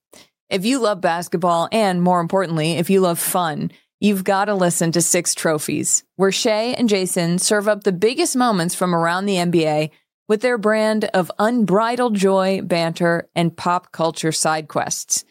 If 0.51 0.63
you 0.63 0.77
love 0.77 1.01
basketball 1.01 1.69
and, 1.72 2.03
more 2.03 2.19
importantly, 2.19 2.74
if 2.74 2.91
you 2.91 3.01
love 3.01 3.17
fun, 3.17 3.72
you've 4.00 4.24
got 4.24 4.46
to 4.46 4.53
listen 4.53 4.91
to 4.91 5.01
Six 5.01 5.34
Trophies, 5.34 6.03
where 6.17 6.31
Shea 6.31 6.75
and 6.75 6.88
Jason 6.88 7.39
serve 7.39 7.67
up 7.67 7.84
the 7.84 7.91
biggest 7.91 8.36
moments 8.36 8.75
from 8.75 8.93
around 8.93 9.25
the 9.25 9.38
NBA 9.38 9.89
with 10.27 10.41
their 10.41 10.60
brand 10.60 11.05
of 11.15 11.31
unbridled 11.39 12.13
joy, 12.13 12.62
banter, 12.62 13.27
and 13.36 13.57
pop 13.57 13.91
culture 13.91 14.31
side 14.31 14.67
quests. 14.67 15.25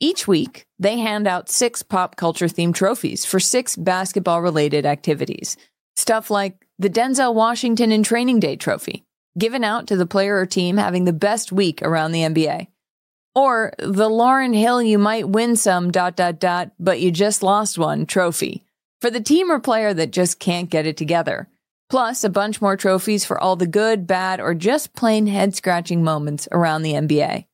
Each 0.00 0.26
week, 0.26 0.66
they 0.80 0.98
hand 0.98 1.28
out 1.28 1.48
six 1.48 1.84
pop 1.84 2.16
culture 2.16 2.46
themed 2.46 2.74
trophies 2.74 3.24
for 3.24 3.38
six 3.38 3.76
basketball 3.76 4.42
related 4.42 4.84
activities. 4.84 5.56
Stuff 5.94 6.28
like 6.28 6.64
the 6.78 6.90
Denzel 6.90 7.34
Washington 7.34 7.90
in 7.90 8.02
Training 8.02 8.38
Day 8.38 8.54
trophy, 8.54 9.04
given 9.36 9.64
out 9.64 9.88
to 9.88 9.96
the 9.96 10.06
player 10.06 10.36
or 10.36 10.46
team 10.46 10.76
having 10.76 11.04
the 11.04 11.12
best 11.12 11.50
week 11.50 11.82
around 11.82 12.12
the 12.12 12.22
NBA. 12.22 12.68
Or 13.34 13.72
the 13.78 14.08
Lauryn 14.08 14.56
Hill 14.56 14.82
you 14.82 14.98
might 14.98 15.28
win 15.28 15.56
some 15.56 15.90
dot 15.90 16.16
dot 16.16 16.38
dot, 16.38 16.70
but 16.78 17.00
you 17.00 17.10
just 17.10 17.42
lost 17.42 17.78
one 17.78 18.06
trophy 18.06 18.64
for 19.00 19.10
the 19.10 19.20
team 19.20 19.50
or 19.50 19.58
player 19.60 19.92
that 19.94 20.12
just 20.12 20.38
can't 20.38 20.70
get 20.70 20.86
it 20.86 20.96
together. 20.96 21.48
Plus, 21.90 22.22
a 22.22 22.28
bunch 22.28 22.60
more 22.60 22.76
trophies 22.76 23.24
for 23.24 23.40
all 23.40 23.56
the 23.56 23.66
good, 23.66 24.06
bad, 24.06 24.40
or 24.40 24.54
just 24.54 24.94
plain 24.94 25.26
head 25.26 25.54
scratching 25.54 26.04
moments 26.04 26.46
around 26.52 26.82
the 26.82 26.92
NBA. 26.92 27.46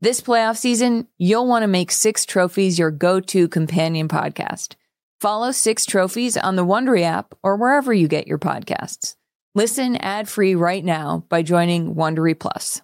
This 0.00 0.20
playoff 0.20 0.56
season, 0.56 1.06
you'll 1.18 1.46
want 1.46 1.62
to 1.62 1.68
make 1.68 1.90
Six 1.90 2.24
Trophies 2.24 2.78
your 2.78 2.90
go 2.90 3.20
to 3.20 3.48
companion 3.48 4.08
podcast. 4.08 4.74
Follow 5.20 5.52
Six 5.52 5.84
Trophies 5.84 6.38
on 6.38 6.56
the 6.56 6.64
Wondery 6.64 7.02
app 7.02 7.34
or 7.42 7.54
wherever 7.54 7.92
you 7.92 8.08
get 8.08 8.26
your 8.26 8.38
podcasts. 8.38 9.16
Listen 9.54 9.96
ad 9.96 10.30
free 10.30 10.54
right 10.54 10.82
now 10.82 11.26
by 11.28 11.42
joining 11.42 11.94
Wondery 11.94 12.38
Plus. 12.38 12.80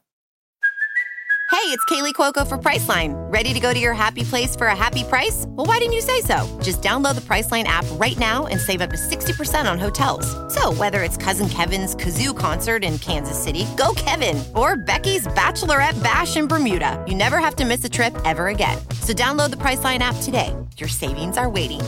Hey, 1.50 1.72
it's 1.72 1.84
Kaley 1.86 2.12
Cuoco 2.12 2.46
for 2.46 2.58
Priceline. 2.58 3.14
Ready 3.32 3.54
to 3.54 3.60
go 3.60 3.72
to 3.72 3.80
your 3.80 3.94
happy 3.94 4.22
place 4.22 4.54
for 4.54 4.66
a 4.66 4.76
happy 4.76 5.02
price? 5.04 5.46
Well, 5.48 5.64
why 5.64 5.78
didn't 5.78 5.94
you 5.94 6.02
say 6.02 6.20
so? 6.20 6.46
Just 6.62 6.82
download 6.82 7.14
the 7.14 7.22
Priceline 7.22 7.64
app 7.64 7.86
right 7.92 8.18
now 8.18 8.46
and 8.46 8.60
save 8.60 8.82
up 8.82 8.90
to 8.90 8.96
60% 8.96 9.70
on 9.70 9.78
hotels. 9.78 10.26
So, 10.54 10.74
whether 10.74 11.02
it's 11.02 11.16
Cousin 11.16 11.48
Kevin's 11.48 11.96
Kazoo 11.96 12.36
concert 12.36 12.84
in 12.84 12.98
Kansas 12.98 13.42
City, 13.42 13.64
go 13.78 13.94
Kevin, 13.96 14.44
or 14.54 14.76
Becky's 14.76 15.26
Bachelorette 15.28 16.00
Bash 16.02 16.36
in 16.36 16.48
Bermuda, 16.48 17.02
you 17.08 17.14
never 17.14 17.38
have 17.38 17.56
to 17.56 17.64
miss 17.64 17.82
a 17.84 17.88
trip 17.88 18.14
ever 18.26 18.48
again. 18.48 18.76
So, 19.00 19.14
download 19.14 19.50
the 19.50 19.56
Priceline 19.56 20.00
app 20.00 20.16
today. 20.22 20.54
Your 20.76 20.90
savings 20.90 21.38
are 21.38 21.48
waiting. 21.48 21.80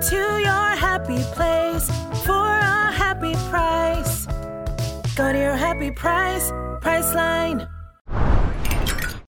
Go 0.00 0.08
to 0.08 0.40
your 0.40 0.76
happy 0.76 1.18
place 1.34 1.86
for 2.24 2.32
a 2.32 2.90
happy 2.90 3.34
price. 3.50 4.24
Go 5.14 5.30
to 5.30 5.38
your 5.38 5.54
happy 5.54 5.90
price, 5.90 6.50
Priceline. 6.80 7.68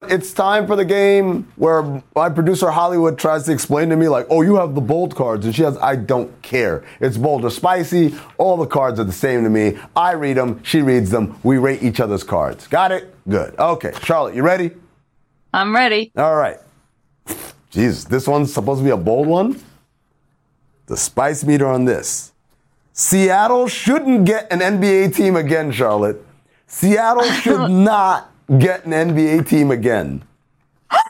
It's 0.09 0.33
time 0.33 0.67
for 0.67 0.75
the 0.75 0.85
game 0.87 1.47
where 1.57 2.03
my 2.17 2.31
producer 2.31 2.71
Hollywood 2.71 3.19
tries 3.19 3.45
to 3.45 3.53
explain 3.53 3.91
to 3.91 3.97
me, 3.97 4.09
like, 4.09 4.27
oh, 4.31 4.41
you 4.41 4.57
have 4.57 4.75
the 4.75 4.81
bold 4.81 5.15
cards. 5.15 5.45
And 5.45 5.55
she 5.55 5.61
has, 5.61 5.77
I 5.77 5.95
don't 5.95 6.41
care. 6.41 6.85
It's 7.01 7.19
bold 7.19 7.45
or 7.45 7.51
spicy. 7.51 8.15
All 8.39 8.57
the 8.57 8.67
cards 8.67 8.99
are 8.99 9.05
the 9.05 9.13
same 9.13 9.45
to 9.45 9.51
me. 9.51 9.79
I 9.95 10.13
read 10.13 10.39
them. 10.39 10.63
She 10.65 10.81
reads 10.81 11.11
them. 11.11 11.39
We 11.43 11.59
rate 11.59 11.83
each 11.83 12.01
other's 12.01 12.25
cards. 12.25 12.67
Got 12.67 12.93
it? 12.93 13.15
Good. 13.29 13.59
Okay. 13.59 13.93
Charlotte, 14.03 14.35
you 14.35 14.43
ready? 14.43 14.71
I'm 15.53 15.75
ready. 15.75 16.13
All 16.17 16.35
right. 16.35 16.57
Jesus, 17.69 18.05
this 18.05 18.27
one's 18.27 18.55
supposed 18.55 18.81
to 18.81 18.85
be 18.85 18.91
a 18.91 18.97
bold 18.97 19.27
one? 19.27 19.63
The 20.93 20.99
spice 20.99 21.43
meter 21.43 21.67
on 21.67 21.87
this. 21.87 22.33
Seattle 22.93 23.67
shouldn't 23.67 24.27
get 24.27 24.53
an 24.53 24.59
NBA 24.59 25.15
team 25.17 25.37
again, 25.37 25.73
Charlotte. 25.73 26.23
Seattle 26.67 27.23
should 27.41 27.71
not 27.71 28.31
get 28.59 28.85
an 28.85 28.93
NBA 28.93 29.49
team 29.49 29.71
again. 29.71 30.23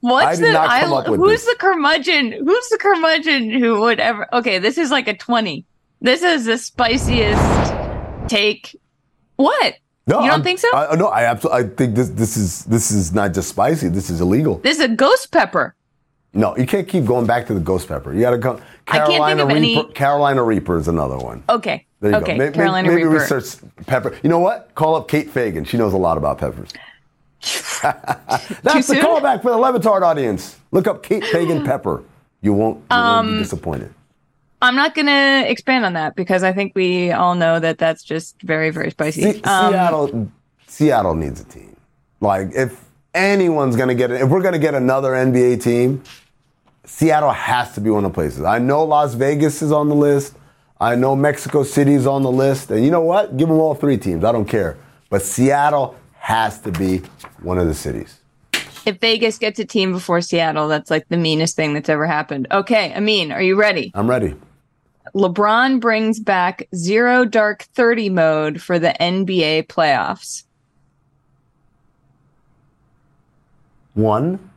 What's 0.00 0.38
I 0.38 0.40
the 0.40 0.52
not 0.52 0.68
come 0.80 0.90
isl- 0.92 1.00
up 1.04 1.08
with 1.10 1.18
who's 1.18 1.44
this. 1.44 1.46
the 1.46 1.56
curmudgeon? 1.58 2.30
Who's 2.30 2.68
the 2.68 2.78
curmudgeon 2.78 3.50
who 3.50 3.80
would 3.80 3.98
ever? 3.98 4.32
Okay, 4.32 4.60
this 4.60 4.78
is 4.78 4.92
like 4.92 5.08
a 5.08 5.16
twenty. 5.16 5.64
This 6.00 6.22
is 6.22 6.44
the 6.44 6.56
spiciest 6.56 7.74
take. 8.28 8.78
What? 9.34 9.74
No, 10.06 10.18
you 10.20 10.26
don't 10.26 10.30
I'm- 10.34 10.42
think 10.44 10.60
so? 10.60 10.68
I, 10.72 10.94
no, 10.94 11.08
I 11.08 11.24
absolutely. 11.24 11.64
I 11.64 11.68
think 11.74 11.96
this 11.96 12.10
this 12.10 12.36
is 12.36 12.64
this 12.66 12.92
is 12.92 13.12
not 13.12 13.34
just 13.34 13.48
spicy. 13.48 13.88
This 13.88 14.08
is 14.08 14.20
illegal. 14.20 14.58
this 14.58 14.78
is 14.78 14.84
a 14.84 14.88
ghost 14.88 15.32
pepper. 15.32 15.74
No, 16.34 16.56
you 16.56 16.66
can't 16.66 16.88
keep 16.88 17.04
going 17.04 17.26
back 17.26 17.46
to 17.48 17.54
the 17.54 17.60
ghost 17.60 17.88
pepper. 17.88 18.12
You 18.14 18.20
got 18.22 18.30
to 18.30 18.38
go. 18.38 18.52
I 18.52 18.56
can't 18.56 19.06
think 19.06 19.18
Carolina 19.20 19.44
Reaper. 19.46 19.56
any- 19.56 19.92
Carolina 19.92 20.42
Reaper 20.42 20.78
is 20.78 20.88
another 20.88 21.18
one. 21.18 21.42
Okay. 21.48 21.84
There 22.00 22.10
you 22.12 22.16
okay. 22.16 22.32
go. 22.32 22.38
Maybe, 22.38 22.54
Carolina 22.54 22.88
maybe 22.88 23.04
Reaper. 23.04 23.20
research 23.20 23.56
pepper. 23.86 24.18
You 24.22 24.30
know 24.30 24.38
what? 24.38 24.70
Call 24.74 24.94
up 24.94 25.08
Kate 25.08 25.28
Fagan. 25.30 25.64
She 25.64 25.76
knows 25.76 25.92
a 25.92 25.98
lot 25.98 26.16
about 26.16 26.38
peppers. 26.38 26.70
That's 27.82 28.86
the 28.86 28.94
callback 28.96 29.42
for 29.42 29.50
the 29.50 29.56
Le 29.58 29.78
Batard 29.78 30.02
audience. 30.02 30.58
Look 30.70 30.86
up 30.86 31.02
Kate 31.02 31.24
Fagan 31.24 31.64
pepper. 31.66 32.02
You 32.40 32.52
won't, 32.54 32.76
you 32.78 32.82
won't 32.90 32.92
Um, 32.92 33.32
be 33.34 33.38
disappointed. 33.42 33.92
I'm 34.62 34.74
not 34.76 34.94
going 34.94 35.06
to 35.06 35.44
expand 35.50 35.84
on 35.84 35.92
that 35.94 36.14
because 36.16 36.42
I 36.42 36.52
think 36.52 36.72
we 36.74 37.10
all 37.12 37.34
know 37.34 37.58
that 37.60 37.78
that's 37.78 38.02
just 38.02 38.40
very, 38.42 38.70
very 38.70 38.90
spicy. 38.90 39.22
Se- 39.22 39.42
Um, 39.42 39.72
Seattle, 39.72 40.28
Seattle 40.66 41.14
needs 41.14 41.40
a 41.40 41.44
team. 41.44 41.76
Like 42.20 42.50
if 42.54 42.80
anyone's 43.14 43.74
gonna 43.76 43.94
get 43.96 44.12
it, 44.12 44.20
if 44.22 44.28
we're 44.28 44.40
gonna 44.42 44.58
get 44.60 44.74
another 44.74 45.10
NBA 45.10 45.60
team, 45.60 46.02
Seattle 46.84 47.30
has 47.30 47.72
to 47.74 47.80
be 47.80 47.90
one 47.90 48.04
of 48.04 48.12
the 48.12 48.14
places. 48.14 48.42
I 48.42 48.58
know 48.58 48.84
Las 48.84 49.14
Vegas 49.14 49.62
is 49.62 49.70
on 49.72 49.88
the 49.88 49.94
list. 49.94 50.36
I 50.80 50.96
know 50.96 51.14
Mexico 51.14 51.62
City 51.62 51.94
is 51.94 52.06
on 52.06 52.22
the 52.22 52.30
list. 52.30 52.70
And 52.70 52.84
you 52.84 52.90
know 52.90 53.02
what? 53.02 53.36
Give 53.36 53.48
them 53.48 53.58
all 53.58 53.74
three 53.74 53.96
teams. 53.96 54.24
I 54.24 54.32
don't 54.32 54.46
care. 54.48 54.76
But 55.10 55.22
Seattle 55.22 55.96
has 56.14 56.60
to 56.62 56.72
be 56.72 56.98
one 57.40 57.58
of 57.58 57.66
the 57.68 57.74
cities. 57.74 58.18
if 58.84 58.98
Vegas 59.00 59.38
gets 59.38 59.60
a 59.60 59.64
team 59.64 59.92
before 59.92 60.20
Seattle, 60.20 60.66
that's 60.66 60.90
like 60.90 61.08
the 61.08 61.16
meanest 61.16 61.54
thing 61.54 61.72
that's 61.74 61.88
ever 61.88 62.06
happened. 62.06 62.48
Okay, 62.50 62.92
Amin, 62.94 63.30
are 63.30 63.42
you 63.42 63.54
ready? 63.54 63.92
I'm 63.94 64.10
ready. 64.10 64.34
LeBron 65.14 65.80
brings 65.80 66.18
back 66.20 66.66
zero 66.74 67.24
dark 67.24 67.62
30 67.74 68.08
mode 68.08 68.62
for 68.62 68.78
the 68.78 68.94
NBA 68.98 69.66
playoffs. 69.66 70.44
One. 73.94 74.50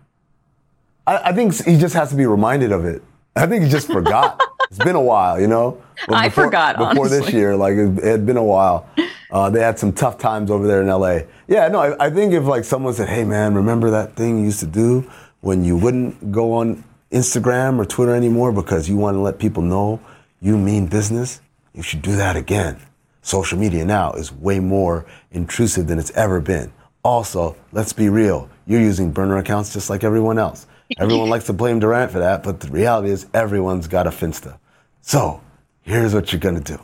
I, 1.07 1.29
I 1.29 1.33
think 1.33 1.53
he 1.63 1.77
just 1.77 1.93
has 1.95 2.09
to 2.09 2.15
be 2.15 2.25
reminded 2.25 2.71
of 2.71 2.85
it. 2.85 3.03
I 3.35 3.45
think 3.47 3.63
he 3.63 3.69
just 3.69 3.87
forgot. 3.87 4.41
it's 4.69 4.79
been 4.79 4.95
a 4.95 5.01
while, 5.01 5.39
you 5.39 5.47
know. 5.47 5.81
But 6.07 6.15
I 6.15 6.29
forgot, 6.29 6.77
before 6.77 7.09
this 7.09 7.31
year. 7.31 7.55
Like 7.55 7.73
it, 7.73 7.97
it 7.97 8.03
had 8.03 8.25
been 8.25 8.37
a 8.37 8.43
while. 8.43 8.89
Uh, 9.31 9.49
they 9.49 9.59
had 9.59 9.77
some 9.77 9.91
tough 9.91 10.17
times 10.17 10.49
over 10.49 10.67
there 10.67 10.81
in 10.81 10.87
LA. 10.87 11.19
Yeah, 11.47 11.67
no, 11.67 11.79
I, 11.79 12.05
I 12.05 12.09
think 12.09 12.33
if 12.33 12.45
like 12.45 12.63
someone 12.63 12.93
said, 12.93 13.09
"Hey, 13.09 13.23
man, 13.23 13.55
remember 13.55 13.89
that 13.91 14.15
thing 14.15 14.39
you 14.39 14.45
used 14.45 14.59
to 14.61 14.67
do 14.67 15.09
when 15.41 15.63
you 15.63 15.77
wouldn't 15.77 16.31
go 16.31 16.53
on 16.53 16.83
Instagram 17.11 17.77
or 17.77 17.85
Twitter 17.85 18.15
anymore 18.15 18.51
because 18.51 18.89
you 18.89 18.95
want 18.97 19.15
to 19.15 19.19
let 19.19 19.39
people 19.39 19.63
know 19.63 19.99
you 20.41 20.57
mean 20.57 20.87
business? 20.87 21.41
You 21.73 21.83
should 21.83 22.01
do 22.01 22.15
that 22.15 22.35
again." 22.35 22.79
Social 23.21 23.57
media 23.57 23.83
now 23.83 24.11
is 24.13 24.31
way 24.31 24.59
more 24.59 25.03
intrusive 25.31 25.87
than 25.87 25.97
it's 25.97 26.11
ever 26.11 26.39
been. 26.39 26.71
Also, 27.03 27.55
let's 27.71 27.91
be 27.91 28.07
real. 28.07 28.47
You're 28.67 28.81
using 28.81 29.11
burner 29.11 29.37
accounts 29.37 29.73
just 29.73 29.89
like 29.89 30.03
everyone 30.03 30.37
else. 30.37 30.67
Everyone 30.97 31.29
likes 31.29 31.45
to 31.45 31.53
blame 31.53 31.79
Durant 31.79 32.11
for 32.11 32.19
that, 32.19 32.43
but 32.43 32.59
the 32.59 32.69
reality 32.69 33.09
is 33.09 33.25
everyone's 33.33 33.87
got 33.87 34.07
a 34.07 34.11
Finsta. 34.11 34.57
So, 35.01 35.41
here's 35.81 36.13
what 36.13 36.31
you're 36.31 36.39
gonna 36.39 36.59
do. 36.59 36.79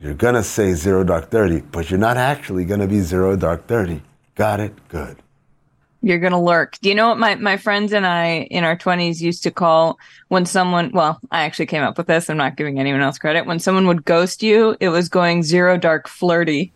You're 0.00 0.14
gonna 0.14 0.42
say 0.42 0.74
zero 0.74 1.04
dark 1.04 1.30
30, 1.30 1.60
but 1.60 1.90
you're 1.90 2.00
not 2.00 2.16
actually 2.16 2.64
gonna 2.64 2.88
be 2.88 3.00
zero 3.00 3.36
dark 3.36 3.66
30. 3.66 4.02
Got 4.34 4.60
it? 4.60 4.88
Good. 4.88 5.18
You're 6.04 6.18
going 6.18 6.32
to 6.32 6.38
lurk. 6.38 6.78
Do 6.80 6.88
you 6.88 6.96
know 6.96 7.08
what 7.10 7.18
my, 7.18 7.36
my 7.36 7.56
friends 7.56 7.92
and 7.92 8.04
I 8.04 8.48
in 8.50 8.64
our 8.64 8.76
20s 8.76 9.20
used 9.20 9.44
to 9.44 9.52
call 9.52 10.00
when 10.28 10.46
someone, 10.46 10.90
well, 10.92 11.20
I 11.30 11.44
actually 11.44 11.66
came 11.66 11.84
up 11.84 11.96
with 11.96 12.08
this. 12.08 12.28
I'm 12.28 12.36
not 12.36 12.56
giving 12.56 12.80
anyone 12.80 13.02
else 13.02 13.18
credit. 13.18 13.46
When 13.46 13.60
someone 13.60 13.86
would 13.86 14.04
ghost 14.04 14.42
you, 14.42 14.76
it 14.80 14.88
was 14.88 15.08
going 15.08 15.44
zero 15.44 15.78
dark 15.78 16.08
flirty. 16.08 16.72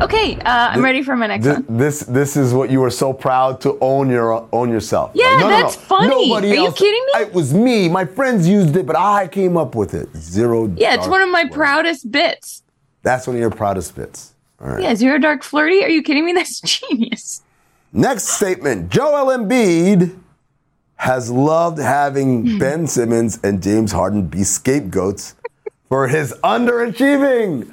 Okay, 0.00 0.36
uh, 0.36 0.42
I'm 0.72 0.82
ready 0.84 1.02
for 1.02 1.16
my 1.16 1.26
next 1.26 1.44
Th- 1.44 1.56
one. 1.58 1.76
This 1.76 2.00
this 2.00 2.36
is 2.36 2.54
what 2.54 2.70
you 2.70 2.80
were 2.80 2.90
so 2.90 3.12
proud 3.12 3.60
to 3.62 3.76
own 3.80 4.08
your 4.10 4.46
own 4.52 4.70
yourself. 4.70 5.10
Yeah, 5.14 5.26
Like, 5.26 5.40
no, 5.40 5.48
no, 5.50 5.56
that's 5.62 5.76
no. 5.76 5.82
funny. 5.82 6.28
Nobody 6.28 6.52
Are 6.52 6.62
you 6.66 6.72
kidding 6.72 7.04
me? 7.14 7.20
It 7.22 7.32
was 7.32 7.52
me. 7.52 7.88
My 7.88 8.04
friends 8.04 8.48
used 8.48 8.76
it, 8.76 8.86
but 8.86 8.96
I 8.96 9.26
came 9.28 9.56
up 9.56 9.74
with 9.74 9.94
it. 9.94 10.08
Zero. 10.16 10.72
Yeah, 10.76 10.94
it's 10.94 11.08
one 11.08 11.20
of 11.22 11.30
my 11.30 11.42
flirty. 11.42 11.54
proudest 11.54 12.10
bits. 12.12 12.62
That's 13.02 13.26
one 13.26 13.36
of 13.36 13.40
your 13.40 13.50
proudest 13.50 13.96
bits. 13.96 14.34
All 14.60 14.68
right. 14.68 14.82
Yeah, 14.82 14.94
zero 14.94 15.18
dark 15.18 15.42
flirty. 15.42 15.82
Are 15.84 15.88
you 15.88 16.02
kidding 16.02 16.24
me? 16.24 16.32
That's 16.38 16.60
genius. 16.60 17.42
Next 17.92 18.28
statement 18.28 18.90
Joel 18.90 19.36
Embiid 19.36 20.16
has 20.96 21.30
loved 21.30 21.78
having 21.78 22.58
Ben 22.60 22.86
Simmons 22.86 23.38
and 23.42 23.62
James 23.62 23.92
Harden 23.92 24.26
be 24.26 24.44
scapegoats 24.44 25.34
for 25.88 26.06
his 26.08 26.32
underachieving. 26.44 27.72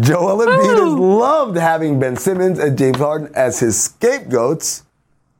Joel 0.00 0.44
Embiid 0.46 0.70
has 0.70 0.80
oh. 0.80 0.94
loved 0.94 1.56
having 1.56 1.98
Ben 1.98 2.16
Simmons 2.16 2.58
and 2.58 2.76
James 2.76 2.98
Harden 2.98 3.30
as 3.34 3.60
his 3.60 3.82
scapegoats 3.82 4.84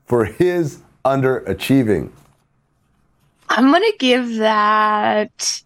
for 0.05 0.25
his 0.25 0.79
underachieving. 1.05 2.09
I'm 3.49 3.71
going 3.71 3.83
to 3.83 3.97
give 3.99 4.35
that 4.37 5.61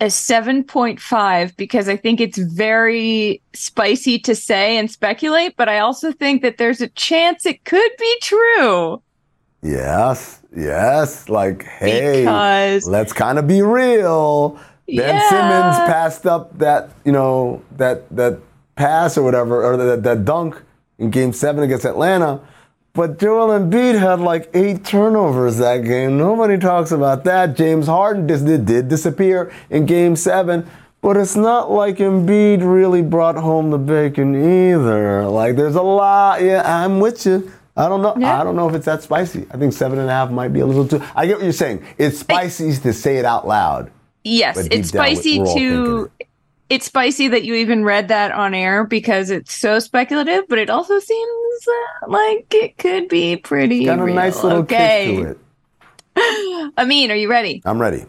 a 0.00 0.06
7.5 0.06 1.56
because 1.56 1.88
I 1.88 1.96
think 1.96 2.20
it's 2.20 2.38
very 2.38 3.42
spicy 3.52 4.18
to 4.20 4.34
say 4.34 4.78
and 4.78 4.90
speculate, 4.90 5.56
but 5.56 5.68
I 5.68 5.80
also 5.80 6.10
think 6.10 6.42
that 6.42 6.56
there's 6.56 6.80
a 6.80 6.88
chance 6.88 7.44
it 7.44 7.64
could 7.64 7.90
be 7.98 8.18
true. 8.22 9.02
Yes, 9.62 10.40
yes. 10.56 11.28
Like, 11.28 11.64
hey, 11.64 12.22
Because- 12.22 12.88
let's 12.88 13.12
kind 13.12 13.38
of 13.38 13.46
be 13.46 13.60
real. 13.60 14.58
Ben 14.96 15.14
Yeah. 15.16 15.28
Simmons 15.28 15.76
passed 15.90 16.26
up 16.26 16.58
that, 16.58 16.90
you 17.04 17.12
know, 17.12 17.62
that 17.76 18.08
that 18.16 18.38
pass 18.76 19.18
or 19.18 19.22
whatever, 19.22 19.64
or 19.64 19.76
that, 19.76 20.02
that 20.02 20.24
dunk 20.24 20.60
in 20.98 21.10
Game 21.10 21.32
Seven 21.32 21.62
against 21.64 21.84
Atlanta. 21.84 22.40
But 22.92 23.18
Joel 23.18 23.48
Embiid 23.58 23.98
had 23.98 24.20
like 24.20 24.50
eight 24.52 24.84
turnovers 24.84 25.58
that 25.58 25.84
game. 25.84 26.18
Nobody 26.18 26.58
talks 26.58 26.90
about 26.90 27.22
that. 27.24 27.56
James 27.56 27.86
Harden 27.86 28.26
did, 28.26 28.66
did 28.66 28.88
disappear 28.88 29.52
in 29.70 29.86
Game 29.86 30.16
Seven, 30.16 30.68
but 31.00 31.16
it's 31.16 31.36
not 31.36 31.70
like 31.70 31.98
Embiid 31.98 32.58
really 32.62 33.00
brought 33.02 33.36
home 33.36 33.70
the 33.70 33.78
bacon 33.78 34.34
either. 34.34 35.24
Like, 35.28 35.54
there's 35.56 35.76
a 35.76 35.82
lot. 35.82 36.42
Yeah, 36.42 36.62
I'm 36.64 36.98
with 36.98 37.24
you. 37.26 37.52
I 37.76 37.88
don't 37.88 38.02
know. 38.02 38.14
Yeah. 38.18 38.40
I 38.40 38.44
don't 38.44 38.56
know 38.56 38.68
if 38.68 38.74
it's 38.74 38.86
that 38.86 39.02
spicy. 39.02 39.46
I 39.52 39.56
think 39.56 39.72
seven 39.72 40.00
and 40.00 40.08
a 40.08 40.12
half 40.12 40.30
might 40.30 40.48
be 40.52 40.60
a 40.60 40.66
little 40.66 40.86
too. 40.86 41.02
I 41.14 41.26
get 41.26 41.36
what 41.36 41.44
you're 41.44 41.52
saying. 41.52 41.86
It's 41.96 42.18
spicy 42.18 42.72
to 42.76 42.92
say 42.92 43.18
it 43.18 43.24
out 43.24 43.46
loud. 43.46 43.92
Yes, 44.24 44.58
it's 44.58 44.68
deep 44.68 44.70
down, 44.92 45.08
we- 45.08 45.14
spicy 45.16 45.38
to. 45.38 46.10
It's 46.68 46.86
spicy 46.86 47.26
that 47.26 47.42
you 47.42 47.54
even 47.54 47.84
read 47.84 48.06
that 48.08 48.30
on 48.30 48.54
air 48.54 48.84
because 48.84 49.30
it's 49.30 49.52
so 49.52 49.80
speculative, 49.80 50.44
but 50.48 50.56
it 50.56 50.70
also 50.70 51.00
seems 51.00 51.66
uh, 51.66 52.06
like 52.06 52.46
it 52.54 52.78
could 52.78 53.08
be 53.08 53.36
pretty. 53.36 53.86
Got 53.86 53.98
a 53.98 54.04
real. 54.04 54.14
nice 54.14 54.40
little 54.44 54.58
okay. 54.60 55.16
kick 55.16 55.24
to 55.24 55.30
it. 55.32 56.72
Amin, 56.78 57.10
are 57.10 57.16
you 57.16 57.28
ready? 57.28 57.60
I'm 57.64 57.80
ready. 57.80 58.04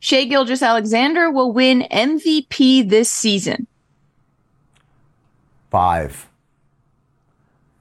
Shai 0.00 0.24
Gilgeous 0.24 0.62
Alexander 0.62 1.30
will 1.30 1.52
win 1.52 1.86
MVP 1.90 2.88
this 2.88 3.08
season. 3.08 3.66
Five. 5.70 6.28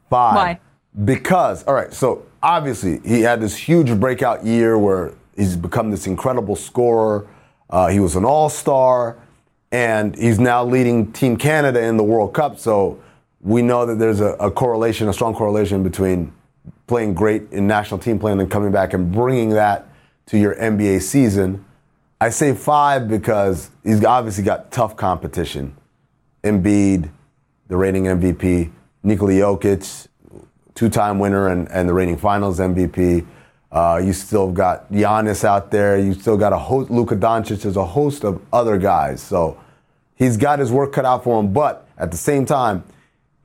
Five. 0.09 0.35
Why? 0.35 0.59
Because, 1.03 1.63
all 1.63 1.73
right, 1.73 1.91
so 1.91 2.25
obviously 2.43 2.99
he 3.03 3.21
had 3.21 3.41
this 3.41 3.57
huge 3.57 3.99
breakout 3.99 4.45
year 4.45 4.77
where 4.77 5.13
he's 5.41 5.55
become 5.55 5.89
this 5.89 6.05
incredible 6.05 6.55
scorer. 6.55 7.27
Uh, 7.69 7.87
he 7.87 7.99
was 7.99 8.15
an 8.15 8.23
all 8.23 8.47
star, 8.47 9.17
and 9.71 10.15
he's 10.15 10.39
now 10.39 10.63
leading 10.63 11.11
Team 11.11 11.35
Canada 11.35 11.81
in 11.83 11.97
the 11.97 12.03
World 12.03 12.33
Cup. 12.33 12.59
So 12.59 13.01
we 13.41 13.63
know 13.63 13.87
that 13.87 13.95
there's 13.95 14.21
a, 14.21 14.33
a 14.33 14.51
correlation, 14.51 15.07
a 15.07 15.13
strong 15.13 15.33
correlation 15.33 15.81
between 15.81 16.31
playing 16.85 17.15
great 17.15 17.51
in 17.51 17.65
national 17.65 17.99
team 17.99 18.19
play 18.19 18.31
and 18.31 18.39
then 18.39 18.49
coming 18.49 18.71
back 18.71 18.93
and 18.93 19.11
bringing 19.11 19.49
that 19.49 19.87
to 20.27 20.37
your 20.37 20.53
NBA 20.55 21.01
season. 21.01 21.65
I 22.19 22.29
say 22.29 22.53
five 22.53 23.07
because 23.07 23.71
he's 23.83 24.03
obviously 24.05 24.43
got 24.43 24.71
tough 24.71 24.95
competition. 24.95 25.75
Embiid, 26.43 27.09
the 27.67 27.77
reigning 27.77 28.03
MVP, 28.03 28.71
Nikola 29.01 29.31
Jokic, 29.31 30.07
two-time 30.75 31.17
winner 31.17 31.47
and, 31.47 31.67
and 31.71 31.89
the 31.89 31.93
reigning 31.93 32.17
Finals 32.17 32.59
MVP. 32.59 33.25
Uh, 33.71 34.01
you 34.03 34.11
still 34.13 34.51
got 34.51 34.91
Giannis 34.91 35.43
out 35.45 35.71
there. 35.71 35.97
You 35.97 36.13
still 36.13 36.37
got 36.37 36.51
a 36.51 36.57
host, 36.57 36.91
Luka 36.91 37.15
Doncic. 37.15 37.61
There's 37.61 37.77
a 37.77 37.85
host 37.85 38.25
of 38.25 38.41
other 38.51 38.77
guys. 38.77 39.21
So 39.21 39.57
he's 40.15 40.35
got 40.37 40.59
his 40.59 40.71
work 40.71 40.91
cut 40.91 41.05
out 41.05 41.23
for 41.23 41.39
him. 41.39 41.53
But 41.53 41.87
at 41.97 42.11
the 42.11 42.17
same 42.17 42.45
time, 42.45 42.83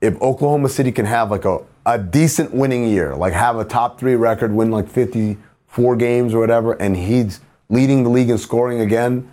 if 0.00 0.20
Oklahoma 0.20 0.68
City 0.68 0.90
can 0.90 1.06
have 1.06 1.30
like 1.30 1.44
a, 1.44 1.60
a 1.86 1.96
decent 1.98 2.52
winning 2.52 2.88
year, 2.88 3.14
like 3.14 3.32
have 3.34 3.56
a 3.56 3.64
top 3.64 4.00
three 4.00 4.16
record, 4.16 4.52
win 4.52 4.70
like 4.72 4.88
54 4.88 5.94
games 5.96 6.34
or 6.34 6.40
whatever, 6.40 6.72
and 6.72 6.96
he's 6.96 7.40
leading 7.68 8.02
the 8.02 8.10
league 8.10 8.30
in 8.30 8.38
scoring 8.38 8.80
again, 8.80 9.30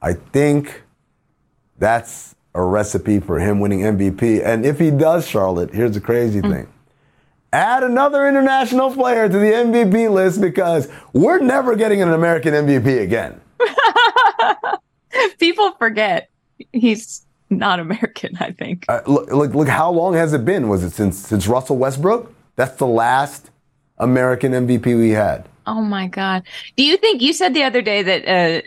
I 0.00 0.12
think 0.14 0.82
that's 1.78 2.34
a 2.54 2.62
recipe 2.62 3.18
for 3.18 3.38
him 3.38 3.60
winning 3.60 3.80
MVP. 3.80 4.44
And 4.44 4.64
if 4.64 4.78
he 4.78 4.90
does, 4.90 5.26
Charlotte, 5.26 5.72
here's 5.74 5.92
the 5.94 6.00
crazy 6.00 6.40
Mm. 6.40 6.50
thing. 6.50 6.66
Add 7.52 7.82
another 7.82 8.26
international 8.26 8.92
player 8.92 9.28
to 9.28 9.38
the 9.38 9.52
MVP 9.52 10.10
list 10.10 10.40
because 10.40 10.88
we're 11.12 11.38
never 11.38 11.76
getting 11.76 12.00
an 12.00 12.12
American 12.12 12.54
MVP 12.54 13.02
again. 13.02 13.40
People 15.38 15.72
forget 15.72 16.30
he's 16.72 17.26
not 17.50 17.78
American, 17.78 18.36
I 18.40 18.52
think. 18.52 18.86
Uh, 18.88 19.02
look, 19.06 19.30
look, 19.30 19.54
look, 19.54 19.68
how 19.68 19.90
long 19.90 20.14
has 20.14 20.32
it 20.32 20.44
been? 20.44 20.68
Was 20.68 20.82
it 20.82 20.90
since 20.90 21.18
since 21.18 21.46
Russell 21.46 21.76
Westbrook? 21.76 22.32
That's 22.56 22.76
the 22.76 22.86
last 22.86 23.50
American 23.98 24.52
MVP 24.52 24.98
we 24.98 25.10
had. 25.10 25.48
Oh 25.66 25.82
my 25.82 26.06
God. 26.06 26.42
Do 26.76 26.82
you 26.82 26.96
think 26.96 27.22
you 27.22 27.32
said 27.32 27.54
the 27.54 27.62
other 27.62 27.82
day 27.82 28.02
that 28.02 28.26
uh, 28.26 28.66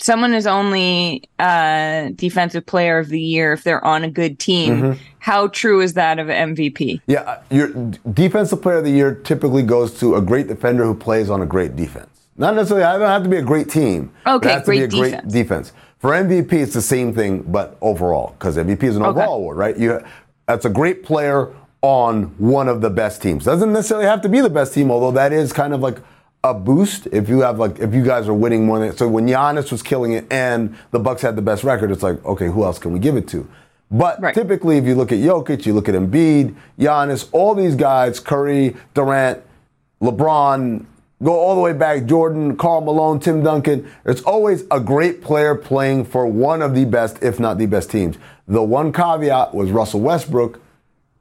someone 0.00 0.34
is 0.34 0.46
only 0.46 1.22
uh, 1.38 2.10
defensive 2.14 2.66
player 2.66 2.98
of 2.98 3.08
the 3.08 3.20
year 3.20 3.52
if 3.52 3.62
they're 3.64 3.84
on 3.84 4.04
a 4.04 4.10
good 4.10 4.38
team? 4.38 4.82
Mhm. 4.82 4.98
How 5.18 5.46
true 5.48 5.80
is 5.80 5.94
that 5.94 6.18
of 6.18 6.28
MVP? 6.28 7.00
Yeah, 7.06 7.38
your 7.50 7.68
defensive 8.12 8.60
player 8.62 8.78
of 8.78 8.84
the 8.84 8.90
year 8.90 9.14
typically 9.14 9.62
goes 9.62 9.98
to 10.00 10.16
a 10.16 10.20
great 10.20 10.48
defender 10.48 10.84
who 10.84 10.94
plays 10.94 11.30
on 11.30 11.40
a 11.42 11.46
great 11.46 11.76
defense. 11.76 12.08
Not 12.36 12.54
necessarily. 12.54 12.84
I 12.84 12.98
don't 12.98 13.08
have 13.08 13.22
to 13.24 13.28
be 13.28 13.36
a 13.36 13.42
great 13.42 13.68
team. 13.68 14.10
Okay, 14.26 14.48
it 14.48 14.52
has 14.52 14.64
to 14.64 14.70
be 14.70 14.78
great 14.78 14.84
a 14.84 14.96
great 14.96 15.10
defense. 15.12 15.32
defense. 15.32 15.72
For 15.98 16.10
MVP, 16.14 16.60
it's 16.60 16.74
the 16.74 16.82
same 16.82 17.14
thing, 17.14 17.42
but 17.46 17.76
overall, 17.80 18.34
because 18.38 18.56
MVP 18.58 18.88
is 18.88 18.96
an 18.96 19.02
Okay. 19.02 19.20
overall 19.20 19.36
award, 19.36 19.56
right? 19.56 19.76
You, 19.76 20.00
that's 20.48 20.64
a 20.64 20.70
great 20.70 21.04
player 21.04 21.50
on 21.82 22.24
one 22.38 22.68
of 22.68 22.80
the 22.80 22.90
best 22.90 23.22
teams. 23.22 23.44
Doesn't 23.44 23.72
necessarily 23.72 24.06
have 24.06 24.20
to 24.22 24.28
be 24.28 24.40
the 24.40 24.50
best 24.50 24.74
team, 24.74 24.90
although 24.90 25.12
that 25.12 25.32
is 25.32 25.52
kind 25.52 25.72
of 25.72 25.80
like 25.80 25.98
a 26.44 26.52
boost 26.52 27.06
if 27.12 27.28
you 27.28 27.40
have 27.40 27.58
like 27.58 27.78
if 27.78 27.94
you 27.94 28.04
guys 28.04 28.28
are 28.28 28.34
winning 28.34 28.66
more 28.66 28.78
than 28.78 28.96
so 28.96 29.06
when 29.06 29.26
Giannis 29.26 29.70
was 29.70 29.82
killing 29.82 30.12
it 30.12 30.26
and 30.30 30.76
the 30.90 30.98
Bucks 30.98 31.22
had 31.22 31.36
the 31.36 31.42
best 31.42 31.62
record, 31.64 31.90
it's 31.90 32.02
like 32.02 32.24
okay, 32.24 32.46
who 32.46 32.64
else 32.64 32.78
can 32.78 32.92
we 32.92 32.98
give 32.98 33.16
it 33.16 33.28
to? 33.28 33.48
But 33.90 34.20
typically, 34.34 34.78
if 34.78 34.84
you 34.86 34.94
look 34.94 35.12
at 35.12 35.18
Jokic, 35.18 35.66
you 35.66 35.74
look 35.74 35.88
at 35.88 35.94
Embiid, 35.94 36.54
Giannis, 36.78 37.28
all 37.30 37.54
these 37.54 37.74
guys, 37.74 38.18
Curry, 38.18 38.74
Durant, 38.94 39.42
LeBron, 40.00 40.86
go 41.22 41.38
all 41.38 41.54
the 41.54 41.60
way 41.60 41.74
back, 41.74 42.06
Jordan, 42.06 42.56
Karl 42.56 42.80
Malone, 42.80 43.20
Tim 43.20 43.42
Duncan. 43.42 43.88
It's 44.06 44.22
always 44.22 44.64
a 44.70 44.80
great 44.80 45.20
player 45.22 45.54
playing 45.54 46.06
for 46.06 46.26
one 46.26 46.62
of 46.62 46.74
the 46.74 46.86
best, 46.86 47.22
if 47.22 47.38
not 47.38 47.58
the 47.58 47.66
best 47.66 47.90
teams. 47.90 48.16
The 48.48 48.62
one 48.62 48.94
caveat 48.94 49.54
was 49.54 49.70
Russell 49.70 50.00
Westbrook. 50.00 50.58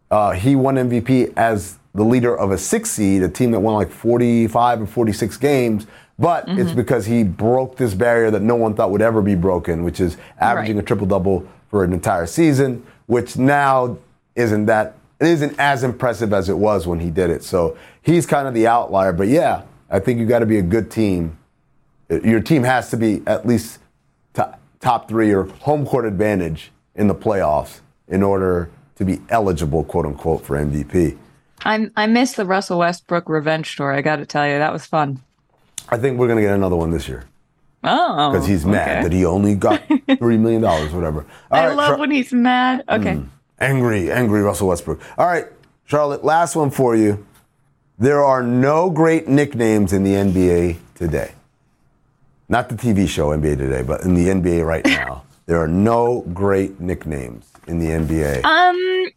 Uh, 0.09 0.31
he 0.31 0.55
won 0.55 0.75
MVP 0.75 1.33
as 1.35 1.77
the 1.93 2.03
leader 2.03 2.37
of 2.37 2.51
a 2.51 2.57
six 2.57 2.91
seed, 2.91 3.21
a 3.23 3.29
team 3.29 3.51
that 3.51 3.59
won 3.59 3.75
like 3.75 3.91
45 3.91 4.81
or 4.83 4.85
46 4.85 5.37
games. 5.37 5.87
But 6.19 6.45
it's 6.47 6.71
Mhm. 6.71 6.75
because 6.75 7.05
he 7.07 7.23
broke 7.23 7.77
this 7.77 7.93
barrier 7.95 8.29
that 8.31 8.41
no 8.43 8.55
one 8.55 8.75
thought 8.75 8.91
would 8.91 9.01
ever 9.01 9.21
be 9.21 9.35
broken, 9.35 9.83
which 9.83 9.99
is 9.99 10.17
averaging 10.39 10.77
a 10.77 10.83
triple 10.83 11.07
double 11.07 11.43
for 11.69 11.83
an 11.83 11.93
entire 11.93 12.25
season, 12.27 12.83
which 13.07 13.37
now 13.37 13.97
isn't 14.35 14.65
that 14.67 14.93
it 15.19 15.27
isn't 15.27 15.53
as 15.59 15.83
impressive 15.83 16.33
as 16.33 16.49
it 16.49 16.57
was 16.57 16.87
when 16.87 16.99
he 16.99 17.09
did 17.11 17.29
it. 17.29 17.43
So 17.43 17.75
he's 18.01 18.25
kind 18.25 18.47
of 18.47 18.53
the 18.53 18.65
outlier. 18.67 19.13
But 19.13 19.27
yeah, 19.27 19.61
I 19.89 19.99
think 19.99 20.19
you 20.19 20.25
got 20.25 20.39
to 20.39 20.45
be 20.47 20.57
a 20.57 20.63
good 20.63 20.89
team. 20.89 21.37
Uh, 22.09 22.19
Your 22.23 22.39
team 22.39 22.63
has 22.63 22.89
to 22.91 22.97
be 22.97 23.21
at 23.27 23.45
least 23.47 23.79
top, 24.33 24.59
top 24.79 25.07
three 25.07 25.31
or 25.31 25.43
home 25.61 25.85
court 25.85 26.05
advantage 26.05 26.71
in 26.95 27.07
the 27.07 27.15
playoffs 27.15 27.81
in 28.07 28.23
order 28.23 28.69
to 28.95 29.05
be 29.05 29.21
eligible, 29.29 29.83
quote 29.83 30.05
unquote, 30.05 30.43
for 30.43 30.55
MVP. 30.57 31.17
I 31.65 31.89
I 31.95 32.07
miss 32.07 32.33
the 32.33 32.45
Russell 32.45 32.79
Westbrook 32.79 33.29
revenge 33.29 33.71
story. 33.71 33.97
I 33.97 34.01
got 34.01 34.17
to 34.17 34.25
tell 34.25 34.47
you, 34.47 34.57
that 34.57 34.73
was 34.73 34.85
fun. 34.85 35.21
I 35.89 35.97
think 35.97 36.17
we're 36.19 36.27
gonna 36.27 36.41
get 36.41 36.53
another 36.53 36.75
one 36.75 36.91
this 36.91 37.07
year 37.07 37.25
Oh, 37.83 38.31
because 38.31 38.47
he's 38.47 38.65
mad 38.65 38.89
okay. 38.99 39.03
that 39.03 39.11
he 39.11 39.25
only 39.25 39.55
got 39.55 39.81
three 40.19 40.37
million 40.37 40.61
dollars, 40.61 40.93
whatever. 40.93 41.25
All 41.51 41.59
I 41.59 41.67
right, 41.67 41.75
love 41.75 41.87
Char- 41.89 41.97
when 41.99 42.11
he's 42.11 42.31
mad. 42.31 42.83
Okay. 42.87 43.13
Mm. 43.15 43.27
angry, 43.59 44.11
angry 44.11 44.41
Russell 44.41 44.67
Westbrook. 44.69 45.01
All 45.17 45.25
right, 45.27 45.45
Charlotte, 45.85 46.23
last 46.23 46.55
one 46.55 46.69
for 46.69 46.95
you. 46.95 47.25
There 47.99 48.23
are 48.23 48.41
no 48.43 48.89
great 48.89 49.27
nicknames 49.27 49.93
in 49.93 50.03
the 50.03 50.13
NBA 50.13 50.77
today. 50.95 51.33
Not 52.49 52.69
the 52.69 52.75
TV 52.75 53.07
show 53.07 53.29
NBA 53.29 53.57
today, 53.57 53.81
but 53.83 54.01
in 54.01 54.13
the 54.15 54.27
NBA 54.27 54.65
right 54.65 54.85
now. 54.99 55.23
there 55.45 55.59
are 55.61 55.67
no 55.67 56.21
great 56.33 56.79
nicknames 56.79 57.49
in 57.67 57.79
the 57.79 57.87
NBA. 57.87 58.43
Um, 58.43 59.09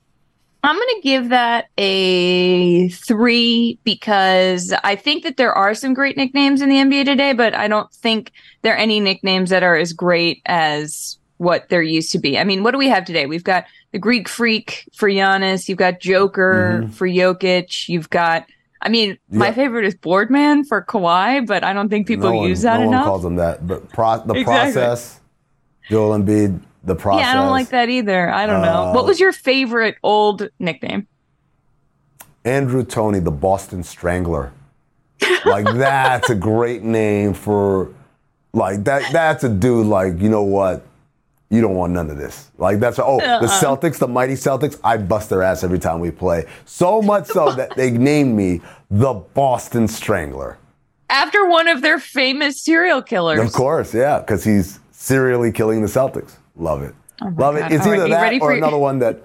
I'm 0.64 0.76
going 0.76 0.88
to 0.96 1.00
give 1.02 1.28
that 1.28 1.66
a 1.76 2.88
three 2.88 3.78
because 3.84 4.72
I 4.82 4.96
think 4.96 5.22
that 5.24 5.36
there 5.36 5.52
are 5.52 5.74
some 5.74 5.92
great 5.92 6.16
nicknames 6.16 6.62
in 6.62 6.70
the 6.70 6.76
NBA 6.76 7.04
today, 7.04 7.34
but 7.34 7.54
I 7.54 7.68
don't 7.68 7.92
think 7.92 8.32
there 8.62 8.72
are 8.72 8.78
any 8.78 8.98
nicknames 8.98 9.50
that 9.50 9.62
are 9.62 9.76
as 9.76 9.92
great 9.92 10.40
as 10.46 11.18
what 11.36 11.68
there 11.68 11.82
used 11.82 12.12
to 12.12 12.18
be. 12.18 12.38
I 12.38 12.44
mean, 12.44 12.62
what 12.62 12.70
do 12.70 12.78
we 12.78 12.88
have 12.88 13.04
today? 13.04 13.26
We've 13.26 13.44
got 13.44 13.64
the 13.92 13.98
Greek 13.98 14.26
Freak 14.26 14.88
for 14.94 15.08
Giannis. 15.08 15.68
You've 15.68 15.76
got 15.78 16.00
Joker 16.00 16.84
Mhm. 16.84 16.94
for 16.94 17.06
Jokic. 17.06 17.88
You've 17.88 18.08
got, 18.08 18.46
I 18.80 18.88
mean, 18.88 19.18
my 19.30 19.52
favorite 19.52 19.84
is 19.84 19.94
Boardman 19.94 20.64
for 20.64 20.82
Kawhi, 20.82 21.46
but 21.46 21.62
I 21.62 21.74
don't 21.74 21.90
think 21.90 22.06
people 22.06 22.30
no 22.30 22.36
one, 22.38 22.48
use 22.48 22.62
that 22.62 22.80
no 22.80 22.88
enough. 22.88 23.00
one 23.02 23.08
calls 23.10 23.22
them 23.22 23.36
that. 23.36 23.66
But 23.66 23.90
pro- 23.92 24.24
the 24.24 24.32
Exactly. 24.34 24.44
process, 24.72 25.20
Joel 25.90 26.18
Embiid, 26.18 26.60
the 26.84 26.94
process. 26.94 27.24
Yeah, 27.26 27.32
I 27.32 27.34
don't 27.34 27.50
like 27.50 27.70
that 27.70 27.88
either. 27.88 28.30
I 28.30 28.46
don't 28.46 28.62
know. 28.62 28.86
Uh, 28.86 28.92
What 28.92 29.06
was 29.06 29.18
your 29.20 29.32
favorite 29.32 29.96
old 30.02 30.48
nickname? 30.58 31.06
Andrew 32.44 32.84
Toney, 32.84 33.20
the 33.20 33.30
Boston 33.30 33.82
Strangler. 33.82 34.52
like 35.46 35.64
that's 35.74 36.30
a 36.30 36.34
great 36.34 36.82
name 36.82 37.32
for 37.32 37.90
like 38.52 38.84
that 38.84 39.10
that's 39.12 39.44
a 39.44 39.48
dude 39.48 39.86
like, 39.86 40.20
you 40.20 40.28
know 40.28 40.42
what? 40.42 40.84
You 41.50 41.60
don't 41.60 41.74
want 41.74 41.92
none 41.92 42.10
of 42.10 42.18
this. 42.18 42.50
Like 42.58 42.80
that's 42.80 42.98
oh, 42.98 43.18
the 43.18 43.26
Uh-uh. 43.26 43.60
Celtics, 43.60 43.98
the 43.98 44.08
mighty 44.08 44.34
Celtics, 44.34 44.78
I 44.82 44.96
bust 44.96 45.30
their 45.30 45.42
ass 45.42 45.62
every 45.64 45.78
time 45.78 46.00
we 46.00 46.10
play. 46.10 46.46
So 46.64 47.00
much 47.00 47.26
so 47.26 47.52
that 47.52 47.76
they 47.76 47.90
named 47.90 48.36
me 48.36 48.60
the 48.90 49.14
Boston 49.14 49.86
Strangler. 49.88 50.58
After 51.10 51.46
one 51.48 51.68
of 51.68 51.80
their 51.80 51.98
famous 51.98 52.60
serial 52.60 53.02
killers. 53.02 53.40
Of 53.40 53.52
course, 53.52 53.94
yeah, 53.94 54.18
because 54.20 54.42
he's 54.42 54.80
serially 54.90 55.52
killing 55.52 55.80
the 55.80 55.86
Celtics. 55.86 56.32
Love 56.56 56.82
it. 56.82 56.94
Oh 57.22 57.26
Love 57.36 57.56
God. 57.56 57.72
it. 57.72 57.74
It's 57.74 57.84
All 57.86 57.90
right, 57.92 57.98
either 58.00 58.08
you 58.08 58.14
ready 58.14 58.38
that 58.38 58.44
or 58.44 58.50
for- 58.50 58.56
another 58.56 58.78
one 58.78 58.98
that 59.00 59.22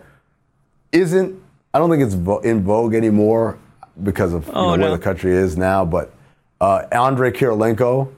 isn't. 0.92 1.40
I 1.74 1.78
don't 1.80 1.90
think 1.90 2.04
it's 2.04 2.16
in 2.46 2.64
vogue 2.64 2.96
anymore 2.96 3.58
because 4.04 4.34
of 4.34 4.48
you 4.48 4.54
Oh, 4.54 4.70
know, 4.72 4.76
no. 4.76 4.82
where 4.90 4.98
the 4.98 5.04
country 5.04 5.32
is 5.32 5.56
now. 5.58 5.86
But 5.86 6.12
uh, 6.60 6.84
Andrei 6.92 7.32
Kirilenko, 7.32 8.12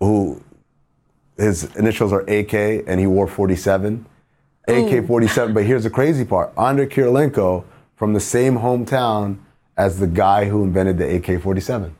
who 0.00 0.42
his 1.38 1.64
initials 1.76 2.12
are 2.12 2.20
AK 2.28 2.52
and 2.86 3.00
he 3.00 3.06
wore 3.06 3.26
47, 3.26 4.04
AK 4.68 5.06
47. 5.06 5.54
But 5.54 5.64
here's 5.64 5.84
the 5.84 5.90
crazy 5.90 6.24
part: 6.24 6.52
Andre 6.56 6.86
Kirilenko 6.86 7.64
from 7.96 8.12
the 8.12 8.20
same 8.20 8.56
hometown 8.58 9.38
as 9.76 9.98
the 9.98 10.06
guy 10.06 10.44
who 10.44 10.62
invented 10.64 10.98
the 10.98 11.16
AK 11.16 11.40
47. 11.40 11.94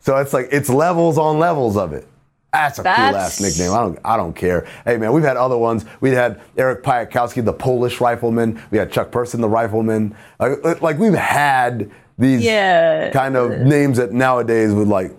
So 0.00 0.16
it's 0.16 0.32
like 0.32 0.48
it's 0.50 0.68
levels 0.68 1.16
on 1.18 1.38
levels 1.38 1.76
of 1.76 1.92
it. 1.92 2.06
That's 2.54 2.78
a 2.78 2.82
cool 2.82 2.92
ass 2.92 3.40
nickname. 3.40 3.72
I 3.72 3.78
don't 3.78 3.98
I 4.04 4.16
don't 4.16 4.32
care. 4.34 4.66
Hey 4.84 4.96
man, 4.96 5.12
we've 5.12 5.24
had 5.24 5.36
other 5.36 5.58
ones. 5.58 5.84
We 6.00 6.10
had 6.12 6.40
Eric 6.56 6.82
Piatkowski, 6.84 7.44
the 7.44 7.52
Polish 7.52 8.00
rifleman. 8.00 8.62
We 8.70 8.78
had 8.78 8.92
Chuck 8.92 9.10
Person, 9.10 9.40
the 9.40 9.48
rifleman. 9.48 10.14
Like, 10.38 10.80
like 10.80 10.98
we've 10.98 11.14
had 11.14 11.90
these 12.16 12.44
Yeah. 12.44 13.10
kind 13.10 13.36
of 13.36 13.50
names 13.60 13.96
that 13.98 14.12
nowadays 14.12 14.72
would 14.72 14.86
like 14.88 15.12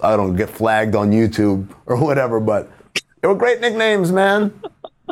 I 0.00 0.16
don't 0.16 0.36
get 0.36 0.50
flagged 0.50 0.94
on 0.96 1.10
YouTube 1.12 1.68
or 1.86 1.96
whatever, 1.96 2.40
but 2.40 2.68
they 3.20 3.28
were 3.28 3.34
great 3.34 3.60
nicknames, 3.60 4.12
man. 4.12 4.52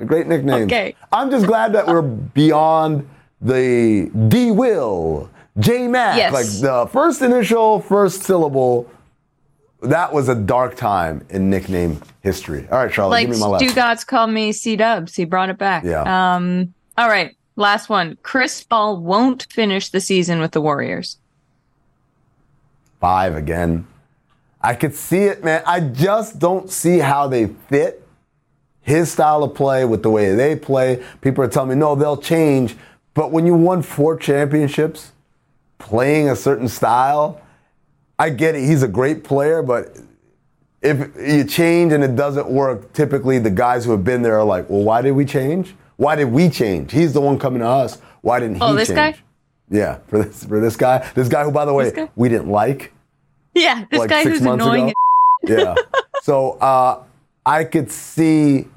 Great 0.04 0.26
nicknames. 0.26 0.66
Okay. 0.70 0.94
I'm 1.12 1.30
just 1.30 1.46
glad 1.46 1.72
that 1.74 1.86
we're 1.86 2.02
beyond 2.02 3.08
the 3.40 4.10
D 4.28 4.50
Will, 4.50 5.30
J 5.58 5.88
Mac, 5.88 6.16
Yes. 6.18 6.32
like 6.32 6.46
the 6.46 6.86
first 6.92 7.22
initial, 7.22 7.80
first 7.80 8.22
syllable. 8.24 8.90
That 9.86 10.12
was 10.12 10.28
a 10.28 10.34
dark 10.34 10.76
time 10.76 11.24
in 11.30 11.50
nickname 11.50 12.00
history. 12.22 12.68
All 12.70 12.78
right, 12.78 12.92
Charlotte, 12.92 13.10
like 13.10 13.26
give 13.28 13.36
me 13.36 13.40
my 13.40 13.46
last. 13.46 13.64
Stu 13.64 13.74
Gots 13.74 14.06
called 14.06 14.30
me 14.30 14.52
C 14.52 14.76
Dubs. 14.76 15.14
He 15.14 15.24
brought 15.24 15.48
it 15.48 15.58
back. 15.58 15.84
Yeah. 15.84 16.34
Um. 16.34 16.74
All 16.96 17.08
right. 17.08 17.36
Last 17.56 17.88
one. 17.88 18.18
Chris 18.22 18.62
Paul 18.62 18.98
won't 18.98 19.46
finish 19.50 19.88
the 19.88 20.00
season 20.00 20.40
with 20.40 20.52
the 20.52 20.60
Warriors. 20.60 21.18
Five 23.00 23.34
again. 23.34 23.86
I 24.60 24.74
could 24.74 24.94
see 24.94 25.24
it, 25.24 25.44
man. 25.44 25.62
I 25.66 25.80
just 25.80 26.38
don't 26.38 26.70
see 26.70 26.98
how 26.98 27.28
they 27.28 27.46
fit 27.46 28.06
his 28.82 29.12
style 29.12 29.42
of 29.42 29.54
play 29.54 29.84
with 29.84 30.02
the 30.02 30.10
way 30.10 30.34
they 30.34 30.56
play. 30.56 31.02
People 31.20 31.44
are 31.44 31.48
telling 31.48 31.70
me, 31.70 31.74
no, 31.76 31.94
they'll 31.94 32.16
change. 32.16 32.76
But 33.14 33.32
when 33.32 33.46
you 33.46 33.54
won 33.54 33.82
four 33.82 34.16
championships 34.16 35.12
playing 35.78 36.28
a 36.28 36.36
certain 36.36 36.68
style, 36.68 37.40
I 38.18 38.30
get 38.30 38.54
it. 38.54 38.64
He's 38.64 38.82
a 38.82 38.88
great 38.88 39.24
player, 39.24 39.62
but 39.62 39.96
if 40.82 41.10
you 41.16 41.44
change 41.44 41.92
and 41.92 42.02
it 42.02 42.16
doesn't 42.16 42.48
work, 42.48 42.92
typically 42.92 43.38
the 43.38 43.50
guys 43.50 43.84
who 43.84 43.90
have 43.90 44.04
been 44.04 44.22
there 44.22 44.38
are 44.38 44.44
like, 44.44 44.68
well, 44.70 44.82
why 44.82 45.02
did 45.02 45.12
we 45.12 45.24
change? 45.24 45.74
Why 45.96 46.16
did 46.16 46.26
we 46.30 46.48
change? 46.48 46.92
He's 46.92 47.12
the 47.12 47.20
one 47.20 47.38
coming 47.38 47.60
to 47.60 47.66
us. 47.68 48.00
Why 48.22 48.40
didn't 48.40 48.56
he 48.56 48.60
change? 48.60 48.70
Oh, 48.70 48.74
this 48.74 48.88
change? 48.88 49.16
guy? 49.16 49.22
Yeah, 49.68 49.98
for 50.06 50.22
this 50.22 50.44
for 50.44 50.60
this 50.60 50.76
guy. 50.76 51.10
This 51.14 51.28
guy 51.28 51.44
who, 51.44 51.50
by 51.50 51.64
the 51.64 51.74
way, 51.74 52.08
we 52.14 52.28
didn't 52.28 52.50
like 52.50 52.92
Yeah. 53.54 53.84
This 53.90 53.98
like 53.98 54.10
guy 54.10 54.22
six 54.22 54.38
who's 54.38 54.46
annoying. 54.46 54.92
yeah. 55.42 55.74
So 56.22 56.52
uh, 56.52 57.02
I 57.44 57.64
could 57.64 57.90
see 57.90 58.68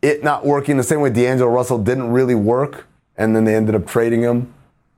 it 0.00 0.22
not 0.22 0.44
working 0.44 0.76
the 0.76 0.82
same 0.82 1.00
way 1.00 1.10
D'Angelo 1.10 1.50
Russell 1.50 1.78
didn't 1.78 2.10
really 2.10 2.34
work, 2.34 2.86
and 3.16 3.34
then 3.34 3.44
they 3.44 3.54
ended 3.54 3.74
up 3.74 3.86
trading 3.86 4.22
him. 4.22 4.52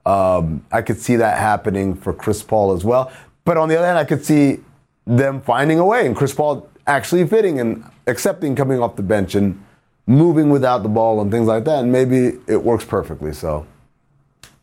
Um, 0.07 0.65
I 0.71 0.83
could 0.83 0.99
see 0.99 1.17
that 1.17 1.39
happening 1.39 1.95
for 1.95 2.13
Chris 2.13 2.43
Paul 2.43 2.73
as 2.73 2.85
well. 2.85 3.11
But 3.45 3.57
on 3.57 3.69
the 3.69 3.77
other 3.77 3.87
hand, 3.87 3.99
I 3.99 4.05
could 4.05 4.25
see 4.25 4.59
them 5.07 5.41
finding 5.43 5.79
a 5.79 5.85
way 5.85 6.07
and 6.07 6.17
Chris 6.17 6.35
Paul 6.35 6.69
actually 6.87 7.27
fitting 7.27 7.61
and 7.61 7.85
accepting 8.07 8.55
coming 8.57 8.81
off 8.81 8.97
the 8.97 9.03
bench 9.03 9.35
and 9.35 9.63
moving 10.07 10.51
without 10.51 10.83
the 10.83 10.89
ball 10.89 11.21
and 11.21 11.31
things 11.31 11.47
like 11.47 11.65
that. 11.65 11.81
And 11.83 11.93
maybe 11.93 12.39
it 12.47 12.63
works 12.63 12.85
perfectly. 12.85 13.33
So 13.33 13.67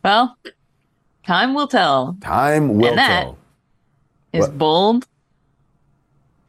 Well, 0.04 0.36
time 1.24 1.54
will 1.54 1.68
tell. 1.68 2.16
time 2.20 2.76
will 2.78 2.88
And 2.88 2.98
that- 2.98 3.22
tell. 3.22 3.38
Is 4.32 4.48
bold 4.48 5.06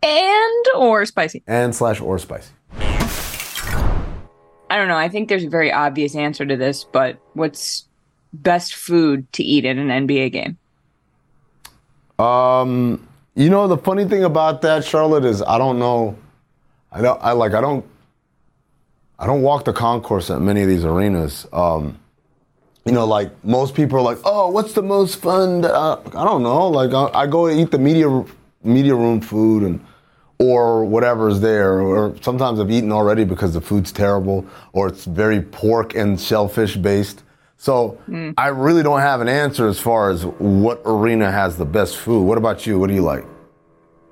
and 0.01 0.65
or 0.77 1.05
spicy. 1.05 1.43
And 1.47 1.75
slash 1.75 1.99
or 1.99 2.17
spicy. 2.17 2.51
I 4.69 4.77
don't 4.77 4.87
know. 4.87 4.97
I 4.97 5.09
think 5.09 5.27
there's 5.29 5.43
a 5.43 5.49
very 5.49 5.71
obvious 5.71 6.15
answer 6.15 6.45
to 6.45 6.55
this, 6.55 6.83
but 6.85 7.17
what's 7.33 7.85
best 8.31 8.73
food 8.73 9.31
to 9.33 9.43
eat 9.43 9.65
in 9.65 9.77
an 9.77 10.07
NBA 10.07 10.31
game? 10.31 10.57
Um, 12.23 13.07
you 13.35 13.49
know 13.49 13.67
the 13.67 13.77
funny 13.77 14.05
thing 14.05 14.23
about 14.23 14.61
that, 14.61 14.85
Charlotte, 14.85 15.25
is 15.25 15.41
I 15.41 15.57
don't 15.57 15.79
know. 15.79 16.17
I 16.91 17.01
don't. 17.01 17.19
I 17.21 17.31
like. 17.31 17.53
I 17.53 17.61
don't. 17.61 17.85
I 19.19 19.25
don't 19.25 19.41
walk 19.41 19.65
the 19.65 19.73
concourse 19.73 20.29
at 20.29 20.41
many 20.41 20.61
of 20.61 20.67
these 20.67 20.85
arenas. 20.85 21.47
Um, 21.53 21.99
you 22.85 22.91
know, 22.91 23.05
like 23.05 23.31
most 23.43 23.75
people 23.75 23.97
are 23.99 24.01
like, 24.01 24.19
"Oh, 24.23 24.49
what's 24.49 24.73
the 24.73 24.83
most 24.83 25.21
fun?" 25.21 25.65
Uh, 25.65 25.99
I 26.15 26.23
don't 26.23 26.43
know. 26.43 26.67
Like 26.67 26.93
I, 26.93 27.21
I 27.21 27.27
go 27.27 27.49
eat 27.49 27.71
the 27.71 27.79
media 27.79 28.23
media 28.63 28.95
room 28.95 29.19
food 29.19 29.63
and 29.63 29.85
or 30.39 30.85
whatever's 30.85 31.39
there. 31.39 31.79
Or 31.81 32.15
sometimes 32.21 32.59
I've 32.59 32.71
eaten 32.71 32.91
already 32.91 33.23
because 33.23 33.53
the 33.53 33.61
food's 33.61 33.91
terrible 33.91 34.45
or 34.73 34.87
it's 34.87 35.05
very 35.05 35.41
pork 35.41 35.95
and 35.95 36.19
shellfish 36.19 36.75
based. 36.75 37.23
So 37.63 37.91
hmm. 38.07 38.31
I 38.37 38.49
really 38.49 38.83
don't 38.83 38.99
have 38.99 39.21
an 39.21 39.29
answer 39.29 39.69
as 39.69 39.79
far 39.79 40.09
as 40.09 40.25
what 40.25 40.81
arena 40.83 41.31
has 41.31 41.55
the 41.55 41.63
best 41.63 41.95
food. 41.95 42.23
What 42.23 42.37
about 42.37 42.67
you? 42.67 42.77
What 42.77 42.87
do 42.87 42.93
you 42.93 43.03
like? 43.03 43.23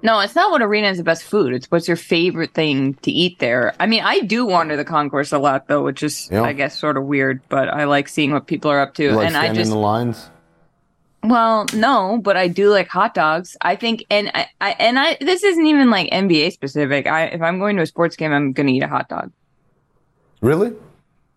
No, 0.02 0.22
it's 0.22 0.36
not 0.36 0.52
what 0.52 0.62
arena 0.62 0.88
has 0.88 1.00
the 1.00 1.04
best 1.04 1.24
food. 1.24 1.54
It's 1.54 1.70
what's 1.70 1.86
your 1.86 1.98
favorite 1.98 2.54
thing 2.54 2.94
to 3.02 3.12
eat 3.12 3.40
there. 3.40 3.76
I 3.78 3.88
mean, 3.88 4.04
I 4.04 4.22
do 4.22 4.46
wander 4.46 4.78
the 4.78 4.86
concourse 4.86 5.34
a 5.34 5.38
lot 5.38 5.68
though, 5.68 5.84
which 5.84 6.02
is 6.02 6.30
Yeah. 6.32 6.44
I 6.44 6.54
guess 6.54 6.80
sort 6.80 6.96
of 6.96 7.04
weird, 7.04 7.42
but 7.50 7.68
I 7.68 7.84
like 7.84 8.08
seeing 8.08 8.32
what 8.32 8.48
people 8.48 8.72
are 8.72 8.80
up 8.80 8.94
to. 8.94 9.12
Like 9.12 9.28
and 9.28 9.36
I 9.36 9.54
just 9.54 9.70
in 9.70 9.70
the 9.72 9.76
lines? 9.76 10.30
Well, 11.22 11.66
no, 11.74 12.22
but 12.24 12.38
I 12.38 12.48
do 12.48 12.70
like 12.70 12.88
hot 12.88 13.14
dogs. 13.14 13.58
I 13.60 13.76
think, 13.76 14.06
and 14.10 14.32
I, 14.34 14.48
I 14.62 14.76
and 14.80 14.98
I. 14.98 15.18
This 15.20 15.44
isn't 15.44 15.66
even 15.66 15.90
like 15.90 16.10
NBA 16.12 16.54
specific. 16.54 17.06
I 17.06 17.26
if 17.26 17.42
I'm 17.42 17.60
going 17.60 17.76
to 17.76 17.82
a 17.82 17.86
sports 17.86 18.16
game, 18.16 18.32
I'm 18.32 18.54
gonna 18.54 18.72
eat 18.72 18.84
a 18.84 18.88
hot 18.88 19.10
dog. 19.10 19.30
Really? 20.40 20.72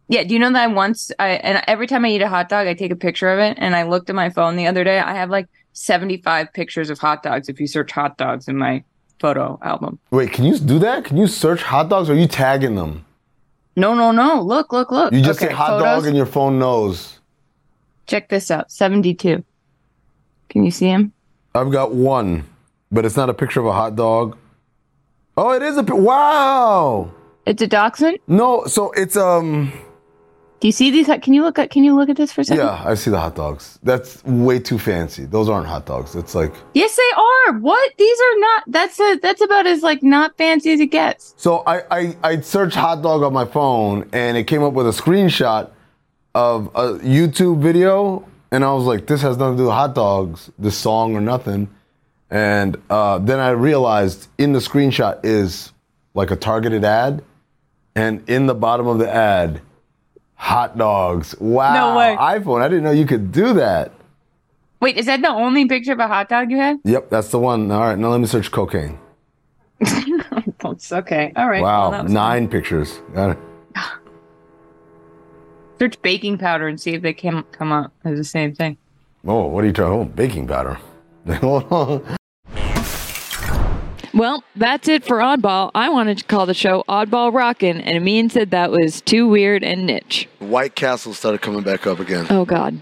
Yeah. 0.09 0.25
Do 0.25 0.35
you 0.35 0.41
know 0.41 0.53
that 0.53 0.63
I 0.63 0.67
once 0.67 1.11
I 1.19 1.29
and 1.31 1.63
every 1.67 1.87
time 1.87 2.05
I 2.05 2.09
eat 2.09 2.23
a 2.23 2.29
hot 2.29 2.49
dog, 2.49 2.67
I 2.67 2.75
take 2.75 2.91
a 2.91 2.97
picture 2.97 3.29
of 3.31 3.39
it. 3.39 3.57
And 3.61 3.75
I 3.75 3.85
looked 3.85 4.09
at 4.11 4.17
my 4.17 4.31
phone 4.31 4.57
the 4.57 4.67
other 4.67 4.85
day. 4.85 4.99
I 4.99 5.15
have 5.15 5.31
like 5.31 5.49
75 5.73 6.53
pictures 6.53 6.91
of 6.91 6.99
hot 6.99 7.23
dogs. 7.23 7.49
If 7.49 7.59
you 7.61 7.67
search 7.67 7.91
hot 7.93 8.17
dogs 8.19 8.47
in 8.49 8.57
my 8.59 8.85
photo 9.21 9.59
album. 9.63 9.99
Wait, 10.11 10.33
can 10.33 10.45
you 10.45 10.59
do 10.59 10.79
that? 10.81 11.05
Can 11.05 11.17
you 11.17 11.27
search 11.27 11.63
hot 11.63 11.89
dogs 11.89 12.11
or 12.11 12.13
are 12.13 12.17
you 12.17 12.27
tagging 12.29 12.75
them? 12.75 13.05
No, 13.77 13.95
no, 13.95 14.13
no. 14.13 14.41
Look, 14.43 14.73
look, 14.73 14.91
look. 14.93 15.13
You 15.13 15.23
just 15.23 15.41
Okay, 15.41 15.49
say 15.51 15.55
hot 15.57 15.81
photos. 15.81 16.03
dog 16.03 16.07
and 16.07 16.17
your 16.17 16.27
phone 16.27 16.59
knows. 16.59 17.19
Check 18.07 18.29
this 18.29 18.51
out. 18.51 18.71
72. 18.71 19.43
Can 20.51 20.65
you 20.65 20.71
see 20.71 20.87
him? 20.87 21.13
I've 21.55 21.71
got 21.73 21.95
one, 21.95 22.45
but 22.93 23.05
it's 23.07 23.17
not 23.17 23.31
a 23.31 23.35
picture 23.35 23.61
of 23.61 23.67
a 23.67 23.73
hot 23.73 23.97
dog. 23.97 24.37
Oh, 25.37 25.53
it 25.53 25.63
is 25.63 25.77
a 25.79 25.83
wow. 25.83 27.11
It's 27.47 27.63
a 27.63 27.67
dachshund. 27.67 28.19
No, 28.29 28.65
so 28.67 28.93
it's 28.93 29.17
um 29.17 29.73
Do 30.65 30.69
you 30.69 30.73
see 30.73 30.91
these? 30.91 31.09
Can 31.21 31.35
you 31.35 31.43
look 31.43 31.59
at? 31.59 31.69
Can 31.69 31.85
you 31.85 31.95
look 31.95 32.09
at 32.09 32.17
this 32.17 32.33
for 32.33 32.41
a 32.41 32.45
second? 32.45 32.65
yeah, 32.65 32.83
I 32.87 32.95
see 32.95 33.11
the 33.11 33.21
hot 33.21 33.35
dogs. 33.35 33.79
That's 33.83 34.25
way 34.25 34.59
too 34.59 34.79
fancy. 34.79 35.27
Those 35.27 35.51
aren't 35.51 35.67
hot 35.67 35.85
dogs. 35.85 36.17
It's 36.17 36.35
like 36.35 36.55
Yes, 36.73 36.97
they 36.97 37.11
are. 37.15 37.59
What? 37.59 37.93
These 37.99 38.19
are 38.19 38.39
not. 38.39 38.65
That's 38.69 38.99
a. 38.99 39.19
That's 39.21 39.43
about 39.43 39.67
as 39.67 39.83
like 39.83 40.03
not 40.03 40.39
fancy 40.39 40.73
as 40.73 40.81
it 40.81 40.87
gets. 40.87 41.35
So 41.37 41.65
I, 41.67 41.83
I, 41.91 42.17
I 42.25 42.41
searched 42.41 42.77
hot 42.77 43.03
dog 43.03 43.23
on 43.23 43.35
my 43.35 43.45
phone 43.45 44.09
and 44.15 44.39
it 44.39 44.45
came 44.45 44.63
up 44.63 44.73
with 44.73 44.87
a 44.87 44.93
screenshot 44.93 45.69
of 46.35 46.69
a 46.69 46.95
YouTube 46.95 47.61
video. 47.61 48.27
And 48.51 48.65
I 48.65 48.73
was 48.73 48.85
like, 48.85 49.07
this 49.07 49.21
has 49.21 49.37
nothing 49.37 49.59
to 49.59 49.65
do 49.65 49.67
with 49.67 49.75
hot 49.75 49.95
dogs, 49.95 50.51
this 50.59 50.79
song 50.79 51.15
or 51.15 51.21
nothing. 51.21 51.69
And 52.31 52.81
uh, 52.89 53.19
then 53.19 53.39
I 53.39 53.51
realized 53.51 54.29
in 54.39 54.55
the 54.55 54.61
screenshot 54.61 55.21
is 55.25 55.75
like 56.15 56.31
a 56.31 56.37
targeted 56.37 56.87
ad. 56.87 57.23
And 57.95 58.27
in 58.31 58.47
the 58.47 58.55
bottom 58.55 58.87
of 58.87 58.99
the 58.99 59.15
ad, 59.15 59.61
hot 60.45 60.77
dogs. 60.77 61.35
Wow. 61.41 61.73
No 61.75 61.97
way. 61.99 62.15
iPhone. 62.19 62.61
I 62.61 62.69
didn't 62.69 62.85
know 62.85 62.91
you 62.91 63.07
could 63.07 63.33
do 63.33 63.55
that. 63.55 63.93
Wait, 64.81 64.99
is 64.99 65.07
that 65.07 65.23
the 65.23 65.31
only 65.31 65.67
picture 65.67 65.93
of 65.93 65.99
a 65.99 66.07
hot 66.07 66.29
dog 66.29 66.51
you 66.51 66.59
had? 66.59 66.79
Yep, 66.85 67.09
that's 67.09 67.29
the 67.29 67.39
one. 67.39 67.71
All 67.71 67.81
right, 67.81 67.99
now 67.99 68.11
let 68.11 68.21
me 68.21 68.27
search 68.27 68.51
cocaine. 68.51 68.99
Oh, 70.67 70.71
it's 70.71 70.91
okay. 70.91 71.31
All 71.37 71.47
right. 71.47 71.63
wow, 71.63 71.91
well, 71.91 72.05
nine 72.05 72.49
pictures. 72.49 72.99
Got 73.15 73.33
it. 73.33 73.39
Search 75.79 76.01
baking 76.01 76.39
powder 76.39 76.67
and 76.67 76.81
see 76.81 76.95
if 76.95 77.03
they 77.03 77.13
can 77.13 77.43
come 77.53 77.71
up 77.71 77.93
as 78.03 78.17
the 78.17 78.25
same 78.25 78.55
thing. 78.55 78.79
Oh, 79.27 79.45
what 79.47 79.63
are 79.63 79.67
you 79.67 79.75
trying? 79.75 79.93
Oh, 79.93 80.05
baking 80.07 80.49
powder. 80.49 80.79
Well, 84.15 84.45
that's 84.55 84.87
it 84.87 85.05
for 85.05 85.19
Oddball. 85.19 85.73
I 85.75 85.89
wanted 85.89 86.19
to 86.19 86.25
call 86.25 86.47
the 86.47 86.55
show 86.55 86.85
Oddball 86.89 87.33
Rockin', 87.35 87.81
and 87.81 87.97
Amin 87.97 88.31
said 88.31 88.53
that 88.53 88.71
was 88.71 89.01
too 89.01 89.27
weird 89.27 89.65
and 89.65 89.87
niche. 89.87 90.29
White 90.39 90.77
Castle 90.77 91.15
started 91.15 91.43
coming 91.43 91.63
back 91.63 91.85
up 91.87 91.99
again. 91.99 92.27
Oh, 92.31 92.45
God. 92.45 92.81